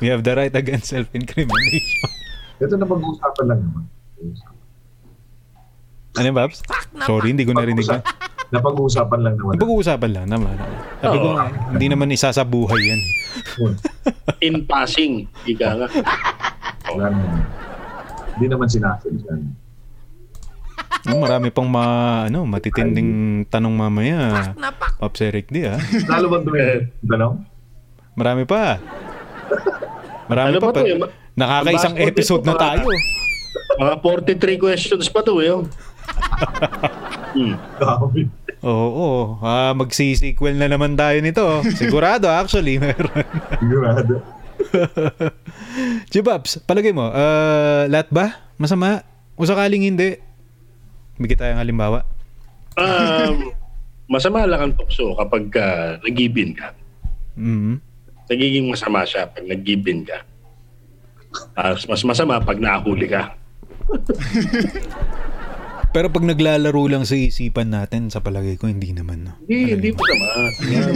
We 0.00 0.08
have 0.08 0.24
the 0.24 0.34
right 0.36 0.54
against 0.54 0.92
self-incrimination. 0.92 2.08
Ito 2.60 2.76
na 2.76 2.86
pag-uusapan 2.86 3.44
lang 3.48 3.60
naman. 3.60 3.82
Ano 6.14 6.26
yung 6.30 6.38
Babs? 6.38 6.62
Sorry, 7.02 7.34
hindi 7.34 7.42
ko 7.42 7.52
narinig 7.58 7.90
na. 7.90 7.98
Napag-uusapan 8.54 9.20
lang 9.20 9.34
naman. 9.34 9.54
Pag-uusapan 9.58 10.10
lang 10.12 10.26
naman. 10.30 10.54
Sabi 11.02 11.16
ko, 11.18 11.28
hindi 11.74 11.86
naman 11.90 12.08
isa 12.08 12.30
sa 12.30 12.46
buhay 12.46 12.78
yan. 12.78 13.00
In 14.38 14.62
passing, 14.62 15.26
ika 15.44 15.74
nga. 15.74 15.88
Wala 16.88 17.10
naman. 17.10 17.42
Hindi 18.34 18.46
naman 18.46 18.66
sinasadyan. 18.68 19.40
Oh, 21.04 21.20
marami 21.20 21.50
pang 21.50 21.68
ma, 21.68 21.84
ano, 22.24 22.48
matitinding 22.48 23.10
tanong 23.46 23.74
mamaya. 23.74 24.54
Pops 24.96 25.20
Eric 25.20 25.50
D, 25.50 25.66
ah. 25.66 25.76
Lalo 26.08 26.30
ba 26.30 26.38
doon 26.40 26.56
tanong? 27.04 27.34
Marami 28.14 28.42
pa. 28.46 28.78
Marami 30.24 30.48
Ano 30.48 30.60
pa. 30.62 30.70
to 30.70 30.72
pa. 30.72 30.80
eh? 30.80 30.96
Nakakaisang 31.34 31.92
Ang 31.92 32.06
episode 32.06 32.46
na 32.46 32.54
tayo. 32.54 32.86
Mga 33.74 33.94
43 34.38 34.56
questions 34.56 35.10
pa 35.10 35.20
to 35.20 35.42
eh. 35.42 35.50
oh. 35.50 35.66
Hmm. 37.34 37.58
Oo, 38.64 38.88
oo. 38.96 39.22
Ah, 39.44 39.76
magsi-sequel 39.76 40.56
na 40.56 40.72
naman 40.72 40.96
tayo 40.96 41.20
nito. 41.20 41.44
Sigurado, 41.76 42.32
actually, 42.32 42.80
meron. 42.82 43.12
Sigurado. 43.60 44.14
Jibabs, 46.12 46.64
palagay 46.64 46.96
mo, 46.96 47.12
ah, 47.12 47.84
lahat 47.84 48.08
ba? 48.08 48.40
Masama? 48.56 49.04
O 49.36 49.44
sakaling 49.44 49.84
hindi? 49.84 50.16
Bigyan 51.20 51.38
tayong 51.38 51.60
halimbawa. 51.60 52.08
Um, 52.74 53.52
masama 54.08 54.48
lang 54.48 54.60
ang 54.64 54.72
tukso 54.74 55.12
kapag 55.14 55.46
uh, 55.60 56.00
nag-give-in 56.00 56.56
ka. 56.56 56.72
Mhm. 57.36 57.78
Nagiging 58.24 58.72
masama 58.72 59.04
siya 59.04 59.28
pag 59.28 59.44
nag-give-in 59.44 60.08
ka. 60.08 60.24
Ah, 61.52 61.76
mas 61.76 62.00
masama 62.00 62.40
pag 62.40 62.56
nahuli 62.56 63.12
ka. 63.12 63.36
Pero 65.94 66.10
pag 66.10 66.26
naglalaro 66.26 66.90
lang 66.90 67.06
sa 67.06 67.14
isipan 67.14 67.70
natin, 67.70 68.10
sa 68.10 68.18
palagay 68.18 68.58
ko, 68.58 68.66
hindi 68.66 68.90
naman. 68.90 69.30
No? 69.30 69.38
Hindi, 69.46 69.78
hindi 69.78 69.88
masama. 69.94 70.26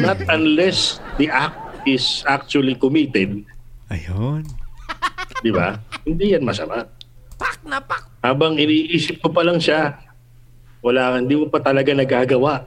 Not 0.03 0.21
unless 0.27 0.99
the 1.23 1.31
act 1.31 1.87
is 1.87 2.27
actually 2.27 2.75
committed, 2.75 3.47
Ayun. 3.95 4.43
di 5.47 5.55
ba? 5.55 5.79
Hindi 6.03 6.35
yan 6.35 6.43
masama. 6.43 6.83
Habang 8.27 8.59
iniisip 8.59 9.23
mo 9.23 9.31
pa 9.31 9.47
lang 9.47 9.63
siya, 9.63 10.03
wala 10.83 11.15
kang, 11.15 11.31
hindi 11.31 11.37
mo 11.39 11.47
pa 11.47 11.63
talaga 11.63 11.95
nagagawa. 11.95 12.67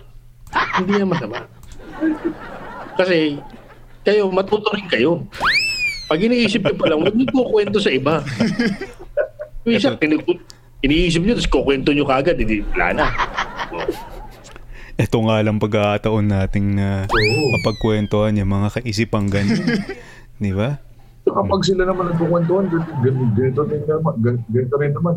Hindi 0.79 1.03
yan 1.03 1.11
masama. 1.11 1.43
Kasi, 2.95 3.43
kayo, 4.07 4.31
matuto 4.31 4.71
rin 4.71 4.87
kayo. 4.87 5.19
Pag 6.07 6.23
iniisip 6.23 6.63
niyo 6.63 6.79
pa 6.79 6.87
lang, 6.87 7.03
huwag 7.03 7.11
niyo 7.11 7.27
kukwento 7.27 7.83
sa 7.83 7.91
iba. 7.91 8.23
Yung 9.67 9.75
isa, 9.75 9.99
iniisip 10.81 11.21
niyo, 11.21 11.33
tapos 11.35 11.49
kukwento 11.49 11.89
niyo 11.89 12.03
kagad, 12.03 12.35
hindi, 12.35 12.65
wala 12.67 12.87
na. 12.93 13.05
Oh. 13.71 13.85
Ito 14.95 15.17
nga 15.23 15.37
lang 15.39 15.57
pagkakataon 15.57 16.25
nating 16.27 16.75
na 16.75 17.05
Oo. 17.05 17.41
mapagkwentuhan 17.55 18.37
yung 18.37 18.51
mga 18.51 18.67
kaisipang 18.75 19.25
ganyan. 19.25 19.65
Di 20.41 20.51
ba? 20.51 20.77
So, 21.21 21.33
kapag 21.33 21.61
sila 21.63 21.85
naman 21.85 22.09
nagkukwentuhan, 22.11 22.65
ganito, 23.01 23.61
rin 23.63 23.81
naman. 23.85 24.13
gan- 24.19 24.45
Ganito 24.47 24.75
rin 24.77 24.91
naman. 24.91 25.15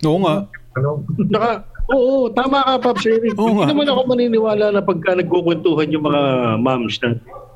Oo 0.00 0.18
nga. 0.20 0.36
Ano? 0.74 1.02
Saka, 1.26 1.50
oo, 1.88 2.30
tama 2.30 2.62
ka, 2.62 2.72
Pops 2.80 3.04
Eric. 3.04 3.34
Oo 3.34 3.46
Hindi 3.48 3.56
nga. 3.56 3.66
naman 3.70 3.86
ako 3.88 4.00
maniniwala 4.06 4.64
na 4.70 4.80
pagka 4.80 5.14
nagkukwentuhan 5.14 5.90
yung 5.90 6.04
mga 6.04 6.22
moms 6.58 6.94
na 6.98 7.08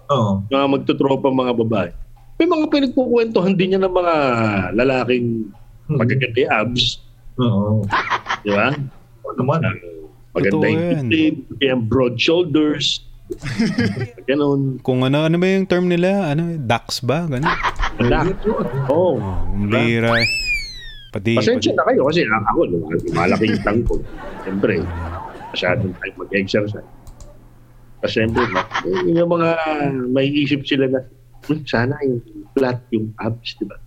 Oo. 0.08 0.42
mga 0.48 0.66
magtutropa 0.70 1.28
mga 1.28 1.54
babae. 1.56 1.90
May 2.34 2.46
mga 2.46 2.66
pinagkukwentuhan 2.66 3.54
din 3.54 3.74
yan 3.74 3.82
ng 3.82 3.94
mga 3.94 4.14
lalaking 4.72 5.50
Hmm. 5.84 6.00
magaganda 6.00 6.40
abs. 6.48 7.03
Oo. 7.40 7.82
Di 8.44 8.50
ba? 8.52 8.70
Oo 9.24 9.34
naman. 9.34 9.60
Maganda 10.34 10.66
yung 10.66 11.10
tip, 11.10 11.36
yung 11.62 11.82
broad 11.86 12.18
shoulders. 12.18 13.02
Ganon. 14.28 14.78
Kung 14.84 15.00
ano, 15.06 15.24
ano 15.24 15.36
ba 15.40 15.46
yung 15.48 15.64
term 15.64 15.88
nila? 15.88 16.34
Ano, 16.34 16.58
dax 16.60 17.00
ba? 17.00 17.24
Yun 17.30 17.40
yun. 17.40 18.36
Oo. 18.90 19.16
Oh, 19.18 19.54
umbira. 19.54 20.12
Pati, 21.14 21.38
Pasensya 21.38 21.70
pati, 21.72 21.78
na 21.78 21.84
kayo 21.86 22.00
kasi 22.10 22.20
ako, 22.26 22.60
malaki 23.14 23.44
yung 23.54 23.62
tang 23.62 23.80
ko. 23.86 23.94
Siyempre, 24.42 24.74
masyadong 25.54 25.94
tayo 26.02 26.12
mag-exercise. 26.18 26.90
Kasi 28.02 28.12
siyempre, 28.20 28.42
yung 29.06 29.30
mga 29.30 29.50
may 30.10 30.26
isip 30.28 30.66
sila 30.66 30.90
na, 30.90 31.00
"Hmm, 31.46 31.62
sana 31.64 31.94
yung 32.02 32.18
flat 32.52 32.82
yung 32.90 33.14
abs, 33.22 33.54
di 33.56 33.64
ba? 33.64 33.78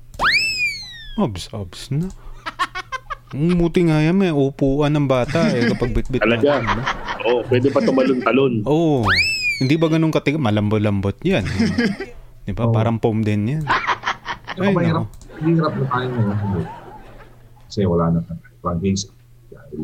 obs, 1.20 1.52
obs 1.52 1.92
na. 1.92 2.08
Ang 2.08 2.27
muti 3.36 3.84
nga 3.88 4.00
yan, 4.00 4.16
may 4.16 4.32
upuan 4.32 4.96
ng 4.96 5.08
bata 5.10 5.52
eh 5.52 5.68
kapag 5.68 5.92
bitbit. 5.92 6.24
Talaga. 6.24 6.64
Oo, 7.28 7.44
pwede 7.52 7.68
pa 7.74 7.84
tumalon-talon. 7.84 8.64
Oo. 8.64 9.04
Hindi 9.58 9.76
ba 9.76 9.92
ganun 9.92 10.14
katiga? 10.14 10.40
Malambot-lambot 10.40 11.18
yan. 11.26 11.44
Di 12.48 12.54
ba? 12.56 12.70
Oo. 12.70 12.74
Parang 12.76 13.02
foam 13.04 13.26
din 13.26 13.60
yan. 13.60 13.64
Ay, 14.56 14.72
Ay, 14.72 14.74
mahirap. 14.74 15.06
Hindi 15.38 15.60
hirap 15.60 15.74
na 15.76 15.86
tayo 15.92 16.08
ngayon. 16.08 16.66
Kasi 17.68 17.80
wala 17.84 18.06
na 18.16 18.20
ibang 18.64 18.80
games. 18.80 19.04
Dahil, 19.52 19.82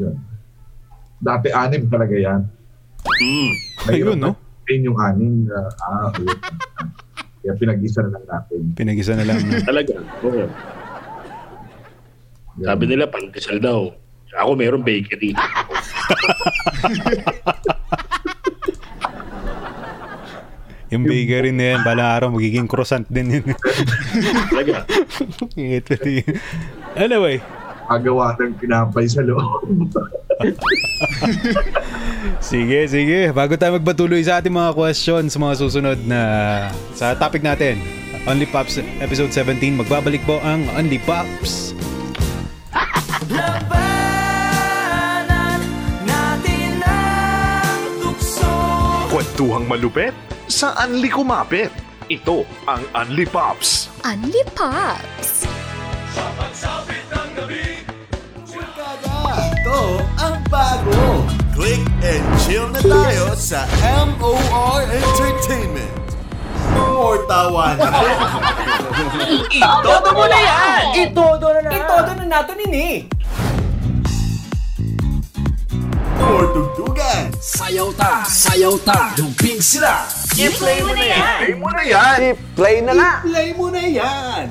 yun. 0.00 0.16
Dati 1.20 1.48
anim 1.52 1.84
talaga 1.92 2.16
yan. 2.16 2.40
Mm. 3.06 3.50
Ayun, 3.92 4.18
no? 4.18 4.32
Ayun 4.66 4.88
yung 4.88 4.98
anim. 4.98 5.32
na 5.44 5.68
ah, 5.84 6.08
ayun. 6.16 6.38
Kaya 7.44 7.52
pinag-isa 7.60 8.02
na 8.02 8.10
lang 8.18 8.24
natin. 8.26 8.60
Pinag-isa 8.74 9.12
na 9.14 9.24
lang. 9.28 9.38
no? 9.44 9.52
Talaga. 9.62 9.94
Oo. 10.24 10.48
Yan. 12.60 12.66
Sabi 12.72 12.84
nila, 12.88 13.04
pandesal 13.08 13.60
daw. 13.60 13.92
Ako 14.36 14.52
meron 14.52 14.84
bakery. 14.84 15.32
Yung 20.86 21.02
bakery 21.02 21.50
na 21.50 21.74
yan, 21.74 21.80
balang 21.82 22.06
araw 22.06 22.28
magiging 22.30 22.70
croissant 22.70 23.02
din 23.10 23.42
yun. 23.42 23.44
Talaga. 24.54 24.86
Ito 25.58 25.94
din. 25.98 26.22
anyway, 26.94 27.42
Agawa 27.86 28.34
ng 28.42 28.58
pinapay 28.58 29.06
sa 29.06 29.22
loob. 29.22 29.62
sige, 32.42 32.90
sige. 32.90 33.30
Bago 33.30 33.54
tayo 33.54 33.78
magpatuloy 33.78 34.22
sa 34.26 34.42
ating 34.42 34.50
mga 34.50 34.74
questions, 34.74 35.30
mga 35.38 35.54
susunod 35.54 35.98
na 36.02 36.20
sa 36.98 37.14
topic 37.14 37.46
natin, 37.46 37.78
Only 38.26 38.46
Pops 38.50 38.82
episode 38.98 39.30
17, 39.30 39.78
magbabalik 39.78 40.22
po 40.26 40.42
ang 40.42 40.66
Only 40.74 40.98
Pops. 40.98 41.78
Labanan 43.32 44.50
natin 46.04 46.78
ang 46.84 47.82
tukso 48.02 48.52
Kwentuhang 49.10 49.66
malupet 49.66 50.14
sa 50.46 50.78
Anli 50.78 51.10
Kumapit. 51.10 51.74
Ito 52.06 52.46
ang 52.70 52.86
Anli 52.94 53.26
Pops. 53.26 53.90
Unli 54.06 54.46
Pops! 54.54 55.42
Ito 59.26 59.80
ang 60.22 60.38
bago. 60.46 61.26
Click 61.50 61.82
and 62.06 62.24
chill 62.46 62.70
na 62.70 62.78
tayo 62.78 63.34
sa 63.34 63.66
MOR 64.14 64.86
Entertainment. 64.86 66.06
More 66.76 67.26
tawanan. 67.26 67.90
Itodo 69.58 70.10
mo 70.14 70.24
na 70.30 70.38
yan! 70.38 70.82
Itodo 71.10 71.46
na 71.50 71.60
na! 71.66 71.75
Itodo 71.96 72.12
na 72.12 72.24
nato 72.28 72.52
nini! 72.52 73.08
More 76.20 76.46
tugtugan. 76.52 77.32
Sayaw 77.40 77.88
ta! 77.96 78.20
Sayaw 78.20 78.76
ta! 78.84 79.16
Dumping 79.16 79.64
sila! 79.64 80.04
I-play 80.36 80.84
mo 80.84 80.92
na 80.92 81.04
yan! 81.08 81.36
Ay 81.40 81.52
mo 81.56 81.72
na 81.72 81.82
yan! 81.88 82.18
I-play 82.36 82.76
na 82.84 82.92
na! 82.92 83.10
Play 83.24 83.48
mo 83.56 83.72
na 83.72 83.80
yan. 83.80 84.44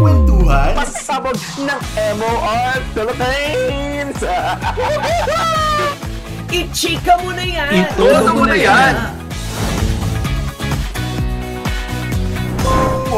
Kwentuhan. 0.00 0.72
Pasabog 0.72 1.36
ng 1.60 1.82
MOR 2.16 2.80
Philippines! 2.96 4.20
I-chika 6.56 7.20
mo 7.20 7.36
na 7.36 7.44
yan! 7.44 7.84
Itodo 7.84 8.32
mo 8.32 8.48
na 8.48 8.56
yan! 8.56 9.27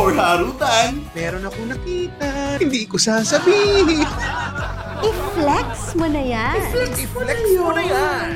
More 0.01 0.16
harutan. 0.16 1.05
Meron 1.12 1.44
ako 1.44 1.76
nakita, 1.76 2.57
hindi 2.57 2.88
ko 2.88 2.96
sasabihin. 2.96 4.09
I-flex 5.12 5.92
mo 5.92 6.09
na 6.09 6.24
yan! 6.24 6.57
I-flex 6.96 7.44
mo 7.61 7.68
na 7.76 7.84
yan. 7.84 8.28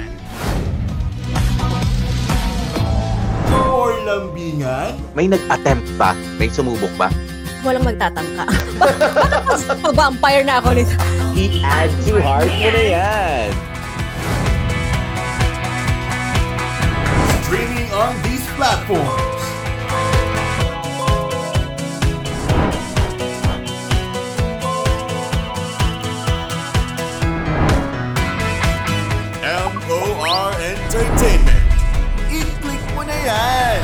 More 3.48 3.96
lambingan. 4.04 4.92
May 5.16 5.24
nag-attempt 5.24 5.88
ba? 5.96 6.12
May 6.36 6.52
sumubok 6.52 6.92
ba? 7.00 7.08
Walang 7.64 7.88
magtatangka. 7.88 8.44
Bakit 9.48 9.80
pa-vampire 9.80 10.44
na 10.44 10.60
ako 10.60 10.68
nito? 10.76 10.92
I-add 11.32 11.88
to 12.04 12.20
heart 12.20 12.52
mo 12.60 12.68
na 12.76 12.84
yan! 12.92 13.48
Streaming 17.48 17.88
on 17.96 18.12
these 18.20 18.44
platforms. 18.52 19.33
Entertainment. 30.94 31.58
I-click 32.30 32.82
mo 32.94 33.02
na 33.02 33.16
yan. 33.26 33.82